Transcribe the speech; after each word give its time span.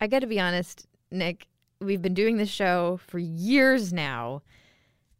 I 0.00 0.06
got 0.06 0.20
to 0.20 0.26
be 0.26 0.38
honest, 0.40 0.86
Nick, 1.10 1.46
we've 1.80 2.02
been 2.02 2.14
doing 2.14 2.36
this 2.36 2.48
show 2.50 2.98
for 3.06 3.18
years 3.18 3.92
now, 3.92 4.42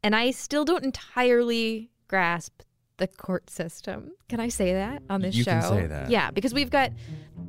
and 0.02 0.14
I 0.14 0.30
still 0.30 0.64
don't 0.64 0.84
entirely 0.84 1.90
grasp 2.08 2.62
the 2.98 3.06
court 3.06 3.50
system. 3.50 4.12
Can 4.28 4.40
I 4.40 4.48
say 4.48 4.72
that 4.72 5.02
on 5.10 5.20
this 5.20 5.34
You 5.34 5.44
show? 5.44 5.50
can 5.50 5.62
say 5.62 5.86
that. 5.86 6.10
Yeah, 6.10 6.30
because 6.30 6.54
we've 6.54 6.70
got 6.70 6.92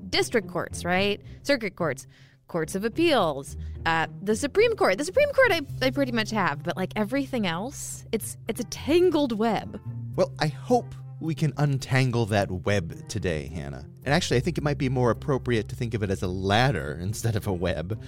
district 0.10 0.50
courts, 0.50 0.84
right? 0.84 1.22
Circuit 1.44 1.76
courts, 1.76 2.06
courts 2.48 2.76
of 2.76 2.84
appeals, 2.84 3.56
uh, 3.86 4.08
the 4.22 4.36
Supreme 4.36 4.76
Court. 4.76 4.98
The 4.98 5.06
Supreme 5.06 5.30
Court, 5.32 5.52
I, 5.52 5.62
I 5.82 5.90
pretty 5.92 6.12
much 6.12 6.32
have, 6.32 6.64
but 6.64 6.76
like 6.76 6.92
everything 6.96 7.46
else, 7.48 8.06
it's 8.12 8.38
it's 8.48 8.60
a 8.60 8.66
tangled 8.66 9.38
web. 9.38 9.80
Well, 10.16 10.34
I 10.40 10.48
hope 10.48 10.94
we 11.20 11.34
can 11.34 11.54
untangle 11.58 12.26
that 12.28 12.52
web 12.52 13.08
today, 13.08 13.50
Hannah. 13.54 13.86
And 14.06 14.14
actually, 14.14 14.38
I 14.38 14.40
think 14.40 14.58
it 14.58 14.64
might 14.64 14.78
be 14.78 14.90
more 14.90 15.12
appropriate 15.12 15.68
to 15.70 15.76
think 15.76 15.94
of 15.94 16.04
it 16.04 16.10
as 16.10 16.22
a 16.22 16.28
ladder 16.28 16.98
instead 17.02 17.36
of 17.36 17.48
a 17.48 17.54
web. 17.54 18.02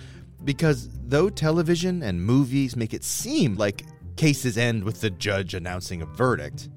Because 0.44 0.90
though 1.06 1.30
television 1.30 2.04
and 2.04 2.24
movies 2.24 2.76
make 2.76 2.94
it 2.94 3.04
seem 3.04 3.56
like 3.56 3.86
cases 4.16 4.58
end 4.58 4.84
with 4.84 5.02
the 5.02 5.10
judge 5.10 5.54
announcing 5.54 6.02
a 6.02 6.06
verdict, 6.06 6.70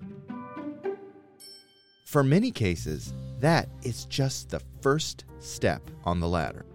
for 2.05 2.25
many 2.25 2.51
cases, 2.51 3.14
that 3.41 3.69
is 3.83 4.05
just 4.06 4.51
the 4.51 4.61
first 4.80 5.25
step 5.39 5.83
on 6.05 6.20
the 6.20 6.28
ladder. 6.28 6.67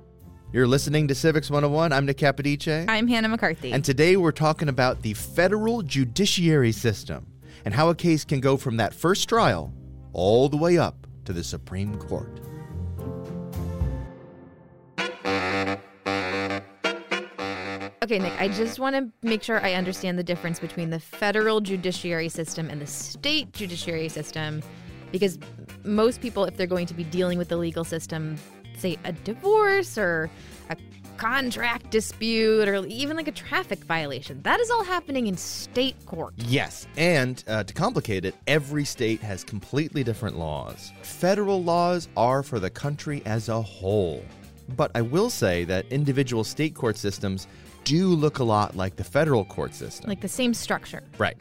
You're 0.53 0.67
listening 0.67 1.09
to 1.09 1.15
Civics 1.15 1.49
101. 1.49 1.91
I'm 1.91 2.05
Nick 2.05 2.17
Capodice. 2.17 2.85
I'm 2.87 3.07
Hannah 3.07 3.27
McCarthy. 3.27 3.73
And 3.73 3.83
today 3.83 4.15
we're 4.15 4.31
talking 4.31 4.69
about 4.69 5.01
the 5.01 5.13
federal 5.13 5.81
judiciary 5.81 6.71
system 6.71 7.27
and 7.65 7.73
how 7.73 7.89
a 7.89 7.95
case 7.95 8.25
can 8.25 8.39
go 8.39 8.57
from 8.57 8.77
that 8.77 8.93
first 8.93 9.27
trial 9.29 9.73
all 10.13 10.49
the 10.49 10.57
way 10.57 10.77
up 10.77 11.07
to 11.25 11.33
the 11.33 11.43
Supreme 11.43 11.97
Court. 11.97 12.39
Okay, 18.03 18.19
Nick, 18.19 18.39
I 18.39 18.47
just 18.47 18.79
want 18.79 18.95
to 18.95 19.11
make 19.21 19.43
sure 19.43 19.59
I 19.65 19.73
understand 19.73 20.17
the 20.17 20.23
difference 20.23 20.59
between 20.59 20.89
the 20.89 20.99
federal 20.99 21.59
judiciary 21.59 22.29
system 22.29 22.69
and 22.69 22.81
the 22.81 22.87
state 22.87 23.51
judiciary 23.51 24.07
system 24.07 24.63
because 25.11 25.37
most 25.83 26.21
people, 26.21 26.45
if 26.45 26.55
they're 26.55 26.67
going 26.67 26.85
to 26.85 26.93
be 26.93 27.03
dealing 27.03 27.37
with 27.37 27.49
the 27.49 27.57
legal 27.57 27.83
system, 27.83 28.37
say 28.77 28.97
a 29.03 29.11
divorce 29.11 29.97
or 29.97 30.29
a 30.69 30.77
contract 31.17 31.89
dispute 31.89 32.67
or 32.67 32.85
even 32.85 33.17
like 33.17 33.27
a 33.27 33.31
traffic 33.31 33.79
violation, 33.79 34.41
that 34.43 34.59
is 34.59 34.69
all 34.69 34.83
happening 34.83 35.27
in 35.27 35.35
state 35.35 35.95
court. 36.05 36.33
Yes, 36.37 36.87
and 36.95 37.43
uh, 37.47 37.63
to 37.63 37.73
complicate 37.73 38.25
it, 38.25 38.35
every 38.47 38.85
state 38.85 39.19
has 39.21 39.43
completely 39.43 40.03
different 40.03 40.37
laws. 40.37 40.91
Federal 41.01 41.63
laws 41.63 42.07
are 42.15 42.43
for 42.43 42.59
the 42.59 42.69
country 42.69 43.21
as 43.25 43.49
a 43.49 43.61
whole. 43.61 44.23
But 44.75 44.91
I 44.95 45.01
will 45.01 45.29
say 45.29 45.63
that 45.65 45.85
individual 45.91 46.43
state 46.43 46.75
court 46.75 46.97
systems 46.97 47.47
do 47.83 48.07
look 48.07 48.39
a 48.39 48.43
lot 48.43 48.75
like 48.75 48.97
the 48.97 49.03
federal 49.03 49.45
court 49.45 49.73
system. 49.73 50.09
Like 50.09 50.21
the 50.21 50.27
same 50.27 50.53
structure. 50.53 51.03
Right. 51.17 51.37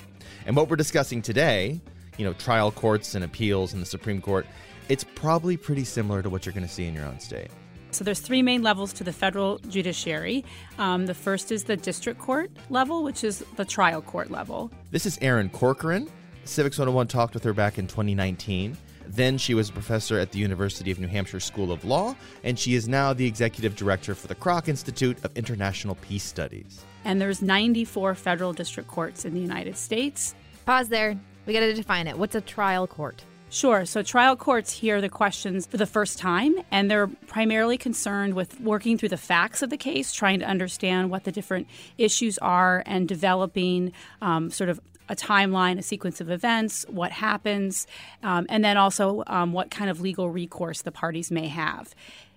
And 0.46 0.54
what 0.54 0.70
we're 0.70 0.76
discussing 0.76 1.20
today, 1.20 1.80
you 2.18 2.24
know, 2.24 2.32
trial 2.34 2.70
courts 2.70 3.16
and 3.16 3.24
appeals 3.24 3.72
and 3.72 3.82
the 3.82 3.86
Supreme 3.86 4.20
Court, 4.20 4.46
it's 4.88 5.04
probably 5.16 5.56
pretty 5.56 5.82
similar 5.82 6.22
to 6.22 6.30
what 6.30 6.46
you're 6.46 6.52
going 6.52 6.66
to 6.66 6.72
see 6.72 6.86
in 6.86 6.94
your 6.94 7.04
own 7.04 7.18
state. 7.18 7.50
So 7.96 8.04
there's 8.04 8.20
three 8.20 8.42
main 8.42 8.62
levels 8.62 8.92
to 8.92 9.04
the 9.04 9.12
federal 9.12 9.56
judiciary. 9.70 10.44
Um, 10.78 11.06
the 11.06 11.14
first 11.14 11.50
is 11.50 11.64
the 11.64 11.78
district 11.78 12.20
court 12.20 12.50
level, 12.68 13.02
which 13.02 13.24
is 13.24 13.42
the 13.56 13.64
trial 13.64 14.02
court 14.02 14.30
level. 14.30 14.70
This 14.90 15.06
is 15.06 15.18
Erin 15.22 15.48
Corcoran. 15.48 16.06
Civics 16.44 16.76
101 16.76 17.08
talked 17.08 17.32
with 17.32 17.42
her 17.44 17.54
back 17.54 17.78
in 17.78 17.86
2019. 17.86 18.76
Then 19.06 19.38
she 19.38 19.54
was 19.54 19.70
a 19.70 19.72
professor 19.72 20.18
at 20.18 20.30
the 20.30 20.38
University 20.38 20.90
of 20.90 21.00
New 21.00 21.06
Hampshire 21.06 21.40
School 21.40 21.72
of 21.72 21.86
Law, 21.86 22.14
and 22.44 22.58
she 22.58 22.74
is 22.74 22.86
now 22.86 23.14
the 23.14 23.26
executive 23.26 23.74
director 23.76 24.14
for 24.14 24.26
the 24.26 24.34
Kroc 24.34 24.68
Institute 24.68 25.16
of 25.24 25.34
International 25.34 25.94
Peace 25.94 26.24
Studies. 26.24 26.84
And 27.06 27.18
there's 27.18 27.40
94 27.40 28.14
federal 28.14 28.52
district 28.52 28.90
courts 28.90 29.24
in 29.24 29.32
the 29.32 29.40
United 29.40 29.78
States. 29.78 30.34
Pause 30.66 30.88
there. 30.90 31.18
We 31.46 31.54
got 31.54 31.60
to 31.60 31.72
define 31.72 32.08
it. 32.08 32.18
What's 32.18 32.34
a 32.34 32.42
trial 32.42 32.86
court? 32.86 33.24
Sure. 33.48 33.86
So 33.86 34.02
trial 34.02 34.34
courts 34.34 34.72
hear 34.72 35.00
the 35.00 35.08
questions 35.08 35.66
for 35.66 35.76
the 35.76 35.86
first 35.86 36.18
time, 36.18 36.56
and 36.72 36.90
they're 36.90 37.06
primarily 37.06 37.78
concerned 37.78 38.34
with 38.34 38.60
working 38.60 38.98
through 38.98 39.10
the 39.10 39.16
facts 39.16 39.62
of 39.62 39.70
the 39.70 39.76
case, 39.76 40.12
trying 40.12 40.40
to 40.40 40.46
understand 40.46 41.10
what 41.10 41.24
the 41.24 41.32
different 41.32 41.68
issues 41.96 42.38
are, 42.38 42.82
and 42.86 43.06
developing 43.06 43.92
um, 44.20 44.50
sort 44.50 44.68
of 44.68 44.80
a 45.08 45.14
timeline, 45.14 45.78
a 45.78 45.82
sequence 45.82 46.20
of 46.20 46.30
events, 46.30 46.84
what 46.88 47.12
happens, 47.12 47.86
um, 48.24 48.46
and 48.48 48.64
then 48.64 48.76
also 48.76 49.22
um, 49.28 49.52
what 49.52 49.70
kind 49.70 49.88
of 49.88 50.00
legal 50.00 50.28
recourse 50.28 50.82
the 50.82 50.90
parties 50.90 51.30
may 51.30 51.46
have. 51.46 51.94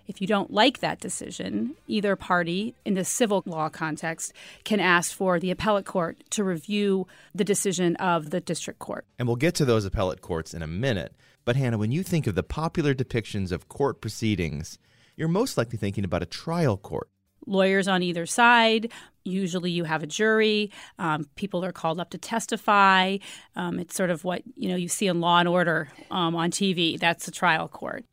If 0.09 0.19
you 0.19 0.25
don't 0.25 0.51
like 0.51 0.79
that 0.79 0.99
decision, 0.99 1.75
either 1.85 2.15
party 2.15 2.73
in 2.83 2.95
the 2.95 3.05
civil 3.05 3.43
law 3.45 3.69
context 3.69 4.33
can 4.63 4.79
ask 4.79 5.13
for 5.13 5.39
the 5.39 5.51
appellate 5.51 5.85
court 5.85 6.17
to 6.31 6.43
review 6.43 7.05
the 7.35 7.43
decision 7.43 7.95
of 7.97 8.31
the 8.31 8.41
district 8.41 8.79
court. 8.79 9.05
And 9.19 9.27
we'll 9.27 9.37
get 9.37 9.53
to 9.55 9.65
those 9.65 9.85
appellate 9.85 10.21
courts 10.21 10.55
in 10.55 10.63
a 10.63 10.67
minute. 10.67 11.13
But 11.45 11.57
Hannah, 11.57 11.77
when 11.77 11.91
you 11.91 12.01
think 12.01 12.25
of 12.25 12.33
the 12.33 12.41
popular 12.41 12.95
depictions 12.95 13.51
of 13.51 13.69
court 13.69 14.01
proceedings, 14.01 14.79
you're 15.15 15.27
most 15.27 15.59
likely 15.59 15.77
thinking 15.77 16.03
about 16.03 16.23
a 16.23 16.25
trial 16.25 16.75
court. 16.75 17.07
Lawyers 17.45 17.87
on 17.87 18.01
either 18.01 18.25
side. 18.25 18.91
Usually, 19.23 19.69
you 19.69 19.83
have 19.83 20.01
a 20.01 20.07
jury. 20.07 20.71
Um, 20.97 21.29
people 21.35 21.63
are 21.63 21.71
called 21.71 21.99
up 21.99 22.09
to 22.11 22.17
testify. 22.17 23.17
Um, 23.55 23.77
it's 23.77 23.95
sort 23.95 24.09
of 24.09 24.23
what 24.23 24.41
you 24.55 24.69
know 24.69 24.75
you 24.75 24.87
see 24.87 25.05
in 25.05 25.21
Law 25.21 25.37
and 25.37 25.47
Order 25.47 25.89
um, 26.09 26.35
on 26.35 26.49
TV. 26.49 26.99
That's 26.99 27.27
a 27.27 27.31
trial 27.31 27.67
court. 27.67 28.05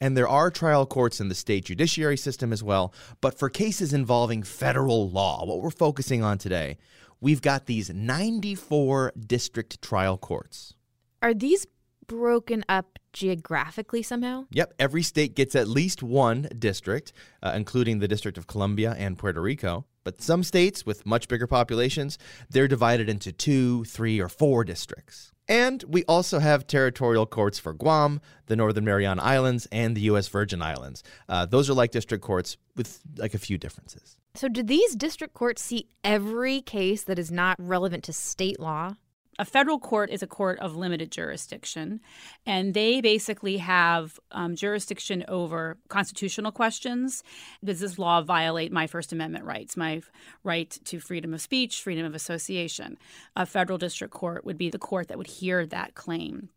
And 0.00 0.16
there 0.16 0.28
are 0.28 0.50
trial 0.50 0.86
courts 0.86 1.20
in 1.20 1.28
the 1.28 1.34
state 1.34 1.66
judiciary 1.66 2.16
system 2.16 2.52
as 2.52 2.62
well. 2.62 2.94
But 3.20 3.38
for 3.38 3.50
cases 3.50 3.92
involving 3.92 4.42
federal 4.42 5.10
law, 5.10 5.44
what 5.44 5.60
we're 5.60 5.70
focusing 5.70 6.22
on 6.22 6.38
today, 6.38 6.78
we've 7.20 7.42
got 7.42 7.66
these 7.66 7.90
94 7.90 9.12
district 9.26 9.82
trial 9.82 10.16
courts. 10.16 10.74
Are 11.20 11.34
these 11.34 11.66
broken 12.06 12.64
up 12.68 12.98
geographically 13.12 14.02
somehow? 14.02 14.46
Yep, 14.50 14.74
every 14.78 15.02
state 15.02 15.36
gets 15.36 15.54
at 15.54 15.68
least 15.68 16.02
one 16.02 16.48
district, 16.58 17.12
uh, 17.42 17.52
including 17.54 17.98
the 17.98 18.08
District 18.08 18.38
of 18.38 18.46
Columbia 18.46 18.94
and 18.98 19.18
Puerto 19.18 19.40
Rico. 19.40 19.84
But 20.02 20.22
some 20.22 20.42
states 20.42 20.86
with 20.86 21.04
much 21.04 21.28
bigger 21.28 21.46
populations, 21.46 22.18
they're 22.48 22.68
divided 22.68 23.08
into 23.08 23.32
two, 23.32 23.84
three, 23.84 24.18
or 24.18 24.28
four 24.28 24.64
districts. 24.64 25.32
And 25.50 25.82
we 25.88 26.04
also 26.04 26.38
have 26.38 26.68
territorial 26.68 27.26
courts 27.26 27.58
for 27.58 27.72
Guam, 27.72 28.20
the 28.46 28.54
Northern 28.54 28.84
Mariana 28.84 29.20
Islands, 29.20 29.66
and 29.72 29.96
the 29.96 30.02
U.S. 30.02 30.28
Virgin 30.28 30.62
Islands. 30.62 31.02
Uh, 31.28 31.44
those 31.44 31.68
are 31.68 31.74
like 31.74 31.90
district 31.90 32.22
courts 32.22 32.56
with 32.76 33.00
like 33.16 33.34
a 33.34 33.38
few 33.38 33.58
differences. 33.58 34.16
So, 34.36 34.46
do 34.46 34.62
these 34.62 34.94
district 34.94 35.34
courts 35.34 35.60
see 35.60 35.88
every 36.04 36.60
case 36.60 37.02
that 37.02 37.18
is 37.18 37.32
not 37.32 37.56
relevant 37.58 38.04
to 38.04 38.12
state 38.12 38.60
law? 38.60 38.94
A 39.40 39.44
federal 39.46 39.78
court 39.78 40.10
is 40.10 40.22
a 40.22 40.26
court 40.26 40.58
of 40.58 40.76
limited 40.76 41.10
jurisdiction, 41.10 42.00
and 42.44 42.74
they 42.74 43.00
basically 43.00 43.56
have 43.56 44.20
um, 44.32 44.54
jurisdiction 44.54 45.24
over 45.28 45.78
constitutional 45.88 46.52
questions. 46.52 47.24
Does 47.64 47.80
this 47.80 47.98
law 47.98 48.20
violate 48.20 48.70
my 48.70 48.86
First 48.86 49.14
Amendment 49.14 49.46
rights, 49.46 49.78
my 49.78 50.02
right 50.44 50.70
to 50.84 51.00
freedom 51.00 51.32
of 51.32 51.40
speech, 51.40 51.80
freedom 51.80 52.04
of 52.04 52.14
association? 52.14 52.98
A 53.34 53.46
federal 53.46 53.78
district 53.78 54.12
court 54.12 54.44
would 54.44 54.58
be 54.58 54.68
the 54.68 54.78
court 54.78 55.08
that 55.08 55.16
would 55.16 55.26
hear 55.26 55.64
that 55.64 55.94
claim. 55.94 56.50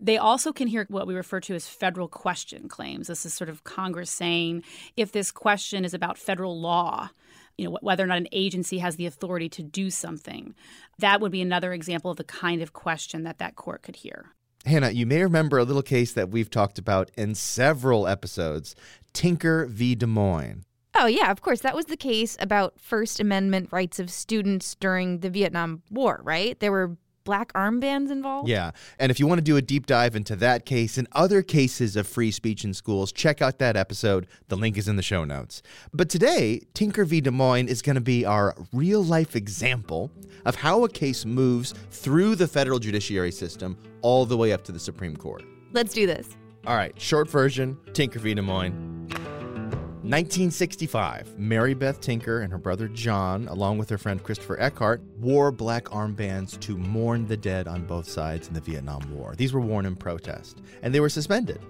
They 0.00 0.16
also 0.16 0.54
can 0.54 0.68
hear 0.68 0.86
what 0.88 1.06
we 1.06 1.14
refer 1.14 1.40
to 1.40 1.54
as 1.54 1.68
federal 1.68 2.08
question 2.08 2.66
claims. 2.66 3.08
This 3.08 3.26
is 3.26 3.34
sort 3.34 3.50
of 3.50 3.62
Congress 3.64 4.10
saying 4.10 4.64
if 4.96 5.12
this 5.12 5.30
question 5.30 5.84
is 5.84 5.92
about 5.92 6.16
federal 6.16 6.58
law, 6.58 7.10
you 7.58 7.64
know 7.64 7.78
whether 7.80 8.04
or 8.04 8.06
not 8.06 8.18
an 8.18 8.28
agency 8.32 8.78
has 8.78 8.96
the 8.96 9.06
authority 9.06 9.48
to 9.48 9.62
do 9.62 9.90
something 9.90 10.54
that 10.98 11.20
would 11.20 11.32
be 11.32 11.40
another 11.40 11.72
example 11.72 12.10
of 12.10 12.16
the 12.16 12.24
kind 12.24 12.62
of 12.62 12.72
question 12.72 13.22
that 13.22 13.38
that 13.38 13.56
court 13.56 13.82
could 13.82 13.96
hear 13.96 14.26
Hannah, 14.64 14.90
you 14.90 15.06
may 15.06 15.20
remember 15.24 15.58
a 15.58 15.64
little 15.64 15.82
case 15.82 16.12
that 16.12 16.30
we've 16.30 16.48
talked 16.48 16.78
about 16.78 17.10
in 17.16 17.34
several 17.34 18.06
episodes 18.06 18.76
Tinker 19.12 19.66
v. 19.66 19.96
Des 19.96 20.06
Moines. 20.06 20.64
Oh, 20.94 21.06
yeah, 21.06 21.30
of 21.30 21.40
course. 21.40 21.60
That 21.60 21.74
was 21.74 21.86
the 21.86 21.96
case 21.96 22.36
about 22.38 22.78
First 22.78 23.18
Amendment 23.18 23.70
rights 23.72 23.98
of 23.98 24.10
students 24.10 24.74
during 24.74 25.20
the 25.20 25.30
Vietnam 25.30 25.82
War, 25.90 26.20
right? 26.22 26.58
There 26.60 26.70
were 26.70 26.96
black 27.24 27.52
armbands 27.52 28.10
involved? 28.10 28.48
Yeah. 28.48 28.72
And 28.98 29.10
if 29.10 29.20
you 29.20 29.26
want 29.26 29.38
to 29.38 29.44
do 29.44 29.56
a 29.56 29.62
deep 29.62 29.86
dive 29.86 30.16
into 30.16 30.36
that 30.36 30.64
case 30.64 30.98
and 30.98 31.08
other 31.12 31.42
cases 31.42 31.96
of 31.96 32.06
free 32.06 32.30
speech 32.30 32.64
in 32.64 32.74
schools, 32.74 33.12
check 33.12 33.42
out 33.42 33.58
that 33.58 33.76
episode. 33.76 34.26
The 34.48 34.56
link 34.56 34.76
is 34.76 34.88
in 34.88 34.96
the 34.96 35.02
show 35.02 35.24
notes. 35.24 35.62
But 35.92 36.08
today, 36.08 36.62
Tinker 36.74 37.04
v. 37.04 37.20
Des 37.20 37.30
Moines 37.30 37.68
is 37.68 37.82
going 37.82 37.94
to 37.94 38.00
be 38.00 38.24
our 38.24 38.54
real 38.72 39.04
life 39.04 39.36
example 39.36 40.10
of 40.44 40.56
how 40.56 40.84
a 40.84 40.88
case 40.88 41.24
moves 41.24 41.74
through 41.90 42.34
the 42.36 42.48
federal 42.48 42.78
judiciary 42.78 43.32
system 43.32 43.78
all 44.02 44.26
the 44.26 44.36
way 44.36 44.52
up 44.52 44.64
to 44.64 44.72
the 44.72 44.80
Supreme 44.80 45.16
Court. 45.16 45.44
Let's 45.72 45.94
do 45.94 46.06
this. 46.06 46.28
All 46.66 46.76
right, 46.76 46.98
short 47.00 47.28
version 47.28 47.76
Tinker 47.92 48.18
v. 48.18 48.34
Des 48.34 48.42
Moines. 48.42 49.02
1965, 50.12 51.38
Mary 51.38 51.72
Beth 51.72 51.98
Tinker 52.02 52.42
and 52.42 52.52
her 52.52 52.58
brother 52.58 52.86
John, 52.86 53.48
along 53.48 53.78
with 53.78 53.88
her 53.88 53.96
friend 53.96 54.22
Christopher 54.22 54.60
Eckhardt, 54.60 55.00
wore 55.18 55.50
black 55.50 55.84
armbands 55.86 56.60
to 56.60 56.76
mourn 56.76 57.26
the 57.26 57.36
dead 57.38 57.66
on 57.66 57.86
both 57.86 58.06
sides 58.06 58.46
in 58.46 58.52
the 58.52 58.60
Vietnam 58.60 59.00
War. 59.10 59.32
These 59.34 59.54
were 59.54 59.62
worn 59.62 59.86
in 59.86 59.96
protest, 59.96 60.60
and 60.82 60.94
they 60.94 61.00
were 61.00 61.08
suspended. 61.08 61.62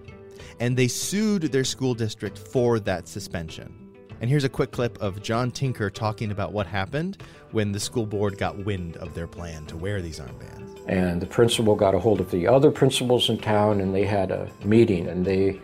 And 0.59 0.77
they 0.77 0.89
sued 0.89 1.43
their 1.53 1.63
school 1.63 1.95
district 1.95 2.37
for 2.37 2.81
that 2.81 3.07
suspension. 3.07 3.82
And 4.23 4.31
here's 4.31 4.45
a 4.45 4.49
quick 4.49 4.71
clip 4.71 5.03
of 5.03 5.21
John 5.21 5.51
Tinker 5.51 5.91
talking 5.91 6.31
about 6.31 6.53
what 6.53 6.69
happened 6.69 7.21
when 7.51 7.73
the 7.73 7.81
school 7.81 8.07
board 8.07 8.39
got 8.39 8.57
wind 8.57 8.97
of 8.99 9.15
their 9.15 9.27
plan 9.27 9.67
to 9.67 9.77
wear 9.77 10.01
these 10.01 10.21
armbands. 10.21 10.81
And 10.87 11.21
the 11.21 11.27
principal 11.27 11.75
got 11.75 11.93
a 11.93 11.99
hold 11.99 12.21
of 12.21 12.31
the 12.31 12.47
other 12.47 12.71
principals 12.71 13.29
in 13.29 13.39
town 13.39 13.81
and 13.81 13.93
they 13.93 14.05
had 14.05 14.31
a 14.31 14.49
meeting 14.65 15.09
and 15.09 15.25
they 15.27 15.61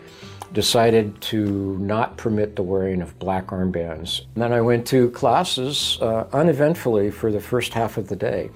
decided 0.53 1.21
to 1.21 1.79
not 1.79 2.17
permit 2.17 2.57
the 2.57 2.65
wearing 2.65 3.01
of 3.01 3.17
black 3.21 3.47
armbands. 3.47 4.23
And 4.35 4.43
then 4.43 4.53
I 4.53 4.61
went 4.61 4.89
to 4.89 5.09
classes 5.11 5.97
uh, 6.01 6.27
uneventfully 6.33 7.13
for 7.13 7.31
the 7.31 7.41
first 7.41 7.73
half 7.75 7.97
of 7.97 8.09
the 8.09 8.17
day. 8.17 8.51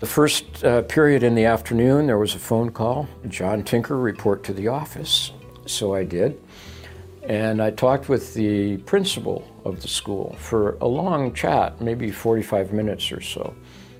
The 0.00 0.06
first 0.06 0.64
uh, 0.64 0.80
period 0.80 1.22
in 1.22 1.34
the 1.34 1.44
afternoon, 1.44 2.06
there 2.06 2.18
was 2.18 2.34
a 2.34 2.38
phone 2.38 2.70
call. 2.70 3.06
John 3.28 3.64
Tinker, 3.64 3.98
report 3.98 4.44
to 4.44 4.54
the 4.54 4.68
office. 4.68 5.30
So 5.66 5.94
I 5.94 6.04
did. 6.04 6.40
And 7.22 7.62
I 7.62 7.70
talked 7.70 8.08
with 8.08 8.34
the 8.34 8.78
principal 8.78 9.46
of 9.64 9.80
the 9.80 9.88
school 9.88 10.34
for 10.38 10.76
a 10.80 10.88
long 10.88 11.32
chat, 11.32 11.80
maybe 11.80 12.10
45 12.10 12.72
minutes 12.72 13.12
or 13.12 13.20
so. 13.20 13.54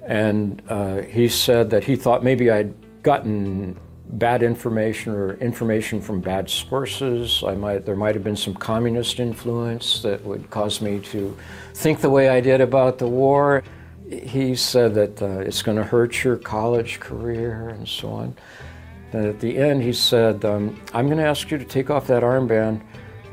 And 0.05 0.61
uh, 0.69 1.03
he 1.03 1.29
said 1.29 1.71
that 1.71 1.85
he 1.85 1.95
thought 1.95 2.25
maybe 2.25 2.51
I'd 2.51 2.75
gotten 3.03 3.79
bad 4.13 4.43
information 4.43 5.15
or 5.15 5.35
information 5.35 6.01
from 6.01 6.21
bad 6.21 6.51
sources. 6.51 7.43
I 7.47 7.55
might, 7.55 7.87
there 7.87 7.97
might 7.97 8.15
have 8.15 8.25
been 8.25 8.37
some 8.37 8.55
communist 8.55 9.21
influence 9.21 10.03
that 10.03 10.23
would 10.25 10.51
cause 10.51 10.81
me 10.81 11.01
to 11.01 11.37
think 11.75 12.01
the 12.01 12.11
way 12.11 12.29
I 12.29 12.41
did 12.41 12.61
about 12.61 12.99
the 12.99 13.09
war. 13.09 13.63
He 14.11 14.55
said 14.55 14.95
that 14.95 15.23
uh, 15.23 15.39
it's 15.39 15.63
going 15.63 15.79
to 15.79 15.85
hurt 15.85 16.23
your 16.25 16.37
college 16.37 17.01
career 17.01 17.71
and 17.71 17.89
so 17.89 18.11
on. 18.11 18.37
And 19.13 19.27
at 19.27 19.41
the 19.41 19.57
end, 19.57 19.83
he 19.83 19.93
said, 19.93 20.45
um, 20.45 20.79
I'm 20.93 21.07
going 21.07 21.19
to 21.19 21.27
ask 21.27 21.51
you 21.51 21.59
to 21.59 21.65
take 21.65 21.89
off 21.89 22.07
that 22.09 22.23
armband. 22.23 22.83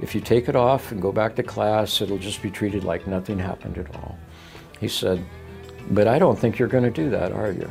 If 0.02 0.16
you 0.16 0.22
take 0.22 0.48
it 0.48 0.56
off 0.56 0.92
and 0.92 1.02
go 1.02 1.12
back 1.12 1.36
to 1.36 1.44
class, 1.44 2.02
it'll 2.02 2.18
just 2.18 2.42
be 2.42 2.50
treated 2.50 2.84
like 2.84 3.06
nothing 3.06 3.38
happened 3.38 3.78
at 3.78 3.94
all. 3.96 4.18
He 4.80 4.88
said, 4.88 5.24
But 5.92 6.08
I 6.08 6.20
don't 6.20 6.40
think 6.40 6.58
you're 6.58 6.70
going 6.70 6.86
to 6.86 6.92
do 6.92 7.10
that, 7.10 7.32
are 7.34 7.52
you? 7.52 7.70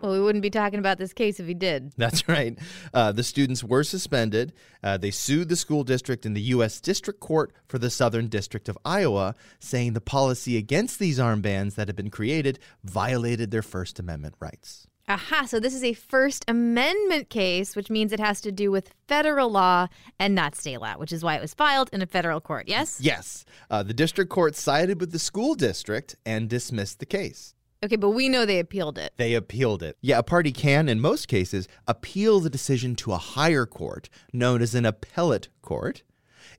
Well, 0.00 0.12
we 0.12 0.20
wouldn't 0.20 0.42
be 0.42 0.50
talking 0.50 0.80
about 0.80 0.98
this 0.98 1.12
case 1.12 1.38
if 1.38 1.46
he 1.46 1.54
did. 1.54 1.92
That's 1.96 2.26
right. 2.26 2.58
Uh, 2.92 3.12
the 3.12 3.22
students 3.22 3.62
were 3.62 3.84
suspended. 3.84 4.52
Uh, 4.82 4.96
they 4.96 5.12
sued 5.12 5.48
the 5.48 5.54
school 5.54 5.84
district 5.84 6.26
in 6.26 6.34
the 6.34 6.40
U.S. 6.40 6.80
District 6.80 7.20
Court 7.20 7.52
for 7.68 7.78
the 7.78 7.90
Southern 7.90 8.28
District 8.28 8.68
of 8.68 8.76
Iowa, 8.84 9.36
saying 9.60 9.92
the 9.92 10.00
policy 10.00 10.56
against 10.56 10.98
these 10.98 11.20
armbands 11.20 11.76
that 11.76 11.86
had 11.86 11.96
been 11.96 12.10
created 12.10 12.58
violated 12.82 13.52
their 13.52 13.62
First 13.62 14.00
Amendment 14.00 14.34
rights. 14.40 14.88
Aha, 15.08 15.46
so 15.46 15.58
this 15.58 15.74
is 15.74 15.82
a 15.82 15.94
First 15.94 16.44
Amendment 16.46 17.28
case, 17.28 17.74
which 17.74 17.90
means 17.90 18.12
it 18.12 18.20
has 18.20 18.40
to 18.42 18.52
do 18.52 18.70
with 18.70 18.94
federal 19.08 19.50
law 19.50 19.88
and 20.18 20.32
not 20.32 20.54
state 20.54 20.80
law, 20.80 20.94
which 20.94 21.12
is 21.12 21.24
why 21.24 21.34
it 21.34 21.40
was 21.40 21.54
filed 21.54 21.90
in 21.92 22.02
a 22.02 22.06
federal 22.06 22.40
court, 22.40 22.68
yes? 22.68 22.98
Yes. 23.00 23.44
Uh, 23.68 23.82
the 23.82 23.94
district 23.94 24.30
court 24.30 24.54
sided 24.54 25.00
with 25.00 25.10
the 25.10 25.18
school 25.18 25.56
district 25.56 26.14
and 26.24 26.48
dismissed 26.48 27.00
the 27.00 27.06
case. 27.06 27.54
Okay, 27.84 27.96
but 27.96 28.10
we 28.10 28.28
know 28.28 28.46
they 28.46 28.60
appealed 28.60 28.96
it. 28.96 29.12
They 29.16 29.34
appealed 29.34 29.82
it. 29.82 29.98
Yeah, 30.00 30.18
a 30.18 30.22
party 30.22 30.52
can, 30.52 30.88
in 30.88 31.00
most 31.00 31.26
cases, 31.26 31.66
appeal 31.88 32.38
the 32.38 32.48
decision 32.48 32.94
to 32.96 33.12
a 33.12 33.18
higher 33.18 33.66
court, 33.66 34.08
known 34.32 34.62
as 34.62 34.72
an 34.72 34.86
appellate 34.86 35.48
court, 35.62 36.04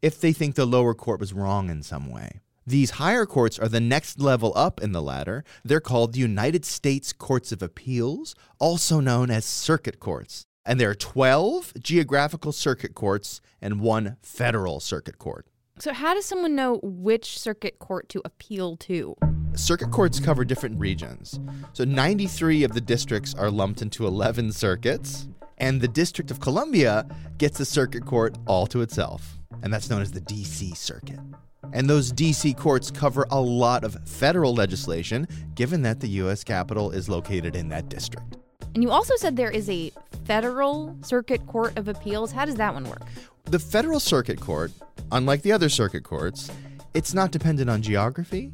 if 0.01 0.19
they 0.19 0.33
think 0.33 0.55
the 0.55 0.65
lower 0.65 0.93
court 0.93 1.21
was 1.21 1.31
wrong 1.31 1.69
in 1.69 1.81
some 1.81 2.11
way. 2.11 2.41
These 2.65 2.91
higher 2.91 3.25
courts 3.25 3.59
are 3.59 3.67
the 3.67 3.81
next 3.81 4.19
level 4.21 4.53
up 4.55 4.81
in 4.81 4.93
the 4.93 5.01
ladder. 5.01 5.43
They're 5.65 5.81
called 5.81 6.13
the 6.13 6.19
United 6.19 6.63
States 6.63 7.11
Courts 7.11 7.51
of 7.51 7.61
Appeals, 7.61 8.35
also 8.57 9.01
known 9.01 9.29
as 9.29 9.43
circuit 9.43 9.99
courts. 9.99 10.45
And 10.65 10.79
there 10.79 10.89
are 10.89 10.95
12 10.95 11.73
geographical 11.81 12.53
circuit 12.53 12.95
courts 12.95 13.41
and 13.61 13.81
one 13.81 14.15
federal 14.21 14.79
circuit 14.79 15.17
court. 15.17 15.47
So, 15.79 15.91
how 15.91 16.13
does 16.13 16.25
someone 16.25 16.55
know 16.55 16.79
which 16.83 17.37
circuit 17.37 17.79
court 17.79 18.07
to 18.09 18.21
appeal 18.23 18.77
to? 18.77 19.15
Circuit 19.55 19.91
courts 19.91 20.19
cover 20.19 20.45
different 20.45 20.79
regions. 20.79 21.39
So, 21.73 21.83
93 21.83 22.63
of 22.63 22.73
the 22.73 22.79
districts 22.79 23.33
are 23.33 23.51
lumped 23.51 23.81
into 23.81 24.07
11 24.07 24.53
circuits, 24.53 25.27
and 25.57 25.81
the 25.81 25.87
District 25.87 26.31
of 26.31 26.39
Columbia 26.39 27.07
gets 27.37 27.59
a 27.59 27.65
circuit 27.65 28.05
court 28.05 28.37
all 28.45 28.67
to 28.67 28.81
itself, 28.81 29.39
and 29.63 29.73
that's 29.73 29.89
known 29.89 30.01
as 30.01 30.11
the 30.11 30.21
DC 30.21 30.77
Circuit. 30.77 31.19
And 31.71 31.89
those 31.89 32.11
DC 32.11 32.57
courts 32.57 32.91
cover 32.91 33.25
a 33.31 33.39
lot 33.39 33.83
of 33.83 33.97
federal 34.07 34.53
legislation, 34.53 35.27
given 35.55 35.81
that 35.83 35.99
the 35.99 36.07
U.S. 36.09 36.43
Capitol 36.43 36.91
is 36.91 37.07
located 37.07 37.55
in 37.55 37.69
that 37.69 37.89
district. 37.89 38.37
And 38.73 38.83
you 38.83 38.91
also 38.91 39.15
said 39.15 39.35
there 39.35 39.51
is 39.51 39.69
a 39.69 39.91
federal 40.25 40.97
circuit 41.01 41.45
court 41.47 41.77
of 41.77 41.87
appeals. 41.87 42.31
How 42.31 42.45
does 42.45 42.55
that 42.55 42.73
one 42.73 42.89
work? 42.89 43.03
The 43.45 43.59
federal 43.59 43.99
circuit 43.99 44.39
court, 44.39 44.71
unlike 45.11 45.41
the 45.43 45.51
other 45.51 45.69
circuit 45.69 46.03
courts, 46.03 46.49
it's 46.93 47.13
not 47.13 47.31
dependent 47.31 47.69
on 47.69 47.81
geography, 47.81 48.51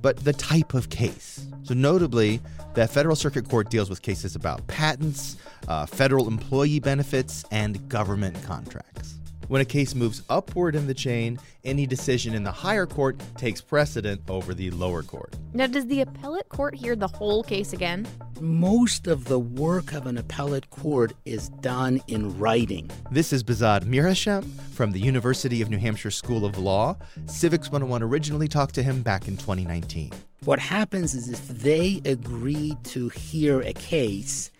but 0.00 0.16
the 0.24 0.32
type 0.32 0.74
of 0.74 0.90
case. 0.90 1.46
So, 1.64 1.74
notably, 1.74 2.40
the 2.74 2.86
federal 2.86 3.16
circuit 3.16 3.48
court 3.48 3.70
deals 3.70 3.90
with 3.90 4.02
cases 4.02 4.36
about 4.36 4.66
patents, 4.68 5.36
uh, 5.66 5.86
federal 5.86 6.28
employee 6.28 6.80
benefits, 6.80 7.44
and 7.50 7.88
government 7.88 8.42
contracts. 8.44 9.17
When 9.48 9.62
a 9.62 9.64
case 9.64 9.94
moves 9.94 10.22
upward 10.28 10.74
in 10.74 10.86
the 10.86 10.94
chain, 10.94 11.38
any 11.64 11.86
decision 11.86 12.34
in 12.34 12.42
the 12.42 12.52
higher 12.52 12.84
court 12.84 13.18
takes 13.38 13.62
precedent 13.62 14.20
over 14.28 14.52
the 14.52 14.70
lower 14.72 15.02
court. 15.02 15.36
Now, 15.54 15.66
does 15.66 15.86
the 15.86 16.02
appellate 16.02 16.50
court 16.50 16.74
hear 16.74 16.94
the 16.94 17.08
whole 17.08 17.42
case 17.42 17.72
again? 17.72 18.06
Most 18.42 19.06
of 19.06 19.24
the 19.24 19.38
work 19.38 19.94
of 19.94 20.06
an 20.06 20.18
appellate 20.18 20.68
court 20.68 21.14
is 21.24 21.48
done 21.48 22.02
in 22.08 22.38
writing. 22.38 22.90
This 23.10 23.32
is 23.32 23.42
Behzad 23.42 23.84
Mirhashem 23.84 24.44
from 24.74 24.92
the 24.92 25.00
University 25.00 25.62
of 25.62 25.70
New 25.70 25.78
Hampshire 25.78 26.10
School 26.10 26.44
of 26.44 26.58
Law. 26.58 26.98
Civics 27.24 27.68
101 27.68 28.02
originally 28.02 28.48
talked 28.48 28.74
to 28.74 28.82
him 28.82 29.00
back 29.00 29.28
in 29.28 29.38
2019. 29.38 30.12
What 30.44 30.58
happens 30.58 31.14
is 31.14 31.30
if 31.30 31.48
they 31.48 32.02
agree 32.04 32.76
to 32.84 33.08
hear 33.08 33.62
a 33.62 33.72
case, 33.72 34.50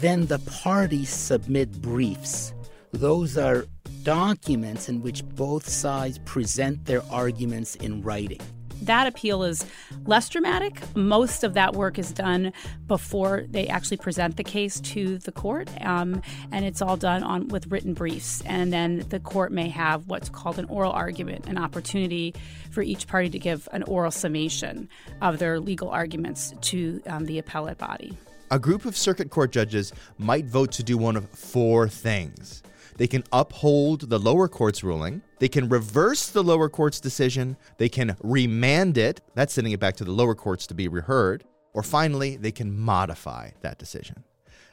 then 0.00 0.26
the 0.26 0.40
parties 0.40 1.10
submit 1.10 1.80
briefs. 1.80 2.52
Those 2.90 3.38
are 3.38 3.66
documents 4.02 4.88
in 4.88 5.00
which 5.02 5.24
both 5.24 5.68
sides 5.68 6.18
present 6.24 6.84
their 6.84 7.02
arguments 7.10 7.76
in 7.76 8.02
writing. 8.02 8.40
That 8.82 9.06
appeal 9.06 9.44
is 9.44 9.64
less 10.06 10.28
dramatic. 10.28 10.82
Most 10.96 11.44
of 11.44 11.54
that 11.54 11.74
work 11.74 12.00
is 12.00 12.10
done 12.10 12.52
before 12.88 13.44
they 13.48 13.68
actually 13.68 13.98
present 13.98 14.36
the 14.36 14.42
case 14.42 14.80
to 14.80 15.18
the 15.18 15.30
court, 15.30 15.70
um, 15.82 16.20
and 16.50 16.64
it's 16.64 16.82
all 16.82 16.96
done 16.96 17.22
on 17.22 17.46
with 17.46 17.68
written 17.68 17.94
briefs. 17.94 18.42
And 18.44 18.72
then 18.72 19.04
the 19.08 19.20
court 19.20 19.52
may 19.52 19.68
have 19.68 20.08
what's 20.08 20.28
called 20.28 20.58
an 20.58 20.64
oral 20.64 20.90
argument, 20.90 21.46
an 21.46 21.58
opportunity 21.58 22.34
for 22.72 22.82
each 22.82 23.06
party 23.06 23.30
to 23.30 23.38
give 23.38 23.68
an 23.70 23.84
oral 23.84 24.10
summation 24.10 24.88
of 25.20 25.38
their 25.38 25.60
legal 25.60 25.88
arguments 25.88 26.52
to 26.62 27.00
um, 27.06 27.26
the 27.26 27.38
appellate 27.38 27.78
body. 27.78 28.16
A 28.50 28.58
group 28.58 28.84
of 28.84 28.96
circuit 28.96 29.30
court 29.30 29.52
judges 29.52 29.92
might 30.18 30.46
vote 30.46 30.72
to 30.72 30.82
do 30.82 30.98
one 30.98 31.16
of 31.16 31.30
four 31.30 31.88
things. 31.88 32.64
They 32.96 33.06
can 33.06 33.24
uphold 33.32 34.10
the 34.10 34.18
lower 34.18 34.48
court's 34.48 34.84
ruling. 34.84 35.22
They 35.38 35.48
can 35.48 35.68
reverse 35.68 36.28
the 36.28 36.42
lower 36.42 36.68
court's 36.68 37.00
decision. 37.00 37.56
They 37.78 37.88
can 37.88 38.16
remand 38.22 38.98
it. 38.98 39.20
That's 39.34 39.54
sending 39.54 39.72
it 39.72 39.80
back 39.80 39.96
to 39.96 40.04
the 40.04 40.12
lower 40.12 40.34
courts 40.34 40.66
to 40.68 40.74
be 40.74 40.88
reheard. 40.88 41.44
Or 41.74 41.82
finally, 41.82 42.36
they 42.36 42.52
can 42.52 42.78
modify 42.78 43.50
that 43.62 43.78
decision. 43.78 44.24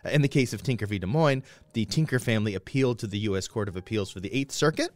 In 0.06 0.22
the 0.22 0.28
case 0.28 0.54
of 0.54 0.64
Tinker 0.64 0.86
v. 0.86 1.00
Des 1.00 1.08
Moines, 1.08 1.44
the 1.74 1.86
Tinker 1.86 2.20
family 2.20 2.56
appealed 2.56 3.00
to 3.00 3.08
the 3.08 3.20
U.S. 3.20 3.48
Court 3.48 3.68
of 3.68 3.76
Appeals 3.76 4.12
for 4.12 4.20
the 4.20 4.34
Eighth 4.34 4.52
Circuit, 4.52 4.92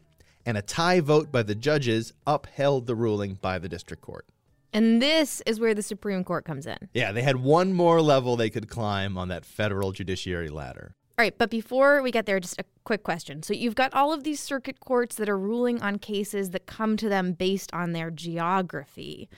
and 0.46 0.58
a 0.58 0.62
tie 0.62 1.00
vote 1.00 1.32
by 1.32 1.44
the 1.44 1.56
judges 1.56 2.14
upheld 2.26 2.88
the 2.88 2.96
ruling 2.96 3.36
by 3.36 3.60
the 3.60 3.70
district 3.70 4.02
court. 4.02 4.26
And 4.72 5.02
this 5.02 5.42
is 5.46 5.60
where 5.60 5.76
the 5.76 5.84
Supreme 5.84 6.24
Court 6.24 6.46
comes 6.46 6.66
in. 6.66 6.78
Yeah, 6.94 7.12
they 7.12 7.22
had 7.22 7.38
one 7.38 7.74
more 7.74 8.02
level 8.02 8.36
they 8.36 8.50
could 8.50 8.68
climb 8.68 9.18
on 9.18 9.28
that 9.28 9.46
federal 9.46 9.92
judiciary 9.92 10.50
ladder. 10.50 10.96
All 11.16 11.24
right, 11.24 11.38
but 11.38 11.52
before 11.52 12.02
we 12.02 12.10
get 12.10 12.26
there, 12.26 12.40
just 12.40 12.60
a 12.60 12.66
quick 12.86 13.04
question. 13.04 13.44
So 13.44 13.54
you've 13.54 13.76
got 13.76 13.94
all 13.94 14.12
of 14.12 14.24
these 14.24 14.40
circuit 14.40 14.80
courts 14.80 15.16
that 15.18 15.30
are 15.30 15.38
ruling 15.38 15.80
on 15.80 16.00
cases 16.00 16.50
that 16.50 16.66
come 16.66 16.98
to 16.98 17.08
them 17.08 17.34
based 17.34 17.72
on 17.72 17.92
their 17.92 18.10
geography. 18.10 19.30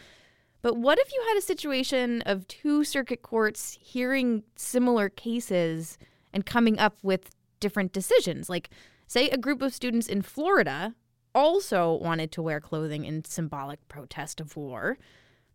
But 0.62 0.77
what 0.77 0.98
if 1.00 1.12
you 1.13 1.22
had 1.27 1.38
a 1.38 1.41
situation 1.41 2.24
of 2.25 2.48
two 2.48 2.86
circuit 2.86 3.22
courts 3.22 3.77
hearing 3.82 4.44
similar 4.55 5.10
cases 5.10 5.98
and 6.32 6.46
coming 6.46 6.79
up 6.79 6.98
with 7.03 7.32
different 7.60 7.91
decisions? 7.91 8.50
Like, 8.50 8.70
say, 9.05 9.29
a 9.29 9.38
group 9.38 9.62
of 9.62 9.74
students 9.74 10.08
in 10.08 10.22
Florida 10.22 10.96
also 11.36 11.94
wanted 11.94 12.32
to 12.32 12.41
wear 12.41 12.62
clothing 12.62 13.03
in 13.03 13.25
symbolic 13.25 13.86
protest 13.89 14.39
of 14.39 14.55
war. 14.55 14.98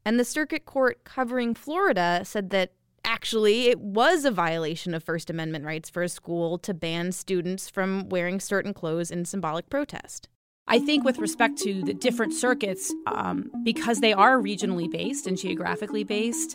And 0.05 0.21
the 0.21 0.25
circuit 0.25 0.67
court 0.67 1.03
covering 1.05 1.55
Florida 1.55 2.21
said 2.25 2.51
that 2.51 2.73
actually 3.05 3.69
it 3.69 3.81
was 3.81 4.25
a 4.25 4.31
violation 4.31 4.95
of 4.95 5.05
First 5.05 5.31
Amendment 5.31 5.65
rights 5.65 5.91
for 5.91 6.03
a 6.03 6.09
school 6.09 6.59
to 6.59 6.75
ban 6.75 7.13
students 7.13 7.69
from 7.69 8.09
wearing 8.09 8.41
certain 8.41 8.75
clothes 8.75 9.11
in 9.11 9.25
symbolic 9.25 9.69
protest. 9.69 10.29
I 10.69 10.79
think, 10.79 11.05
with 11.05 11.19
respect 11.19 11.59
to 11.63 11.83
the 11.83 11.93
different 11.93 12.33
circuits, 12.33 12.95
um, 13.07 13.51
because 13.65 13.99
they 13.99 14.13
are 14.13 14.39
regionally 14.39 14.89
based 14.89 15.27
and 15.27 15.37
geographically 15.37 16.05
based, 16.05 16.55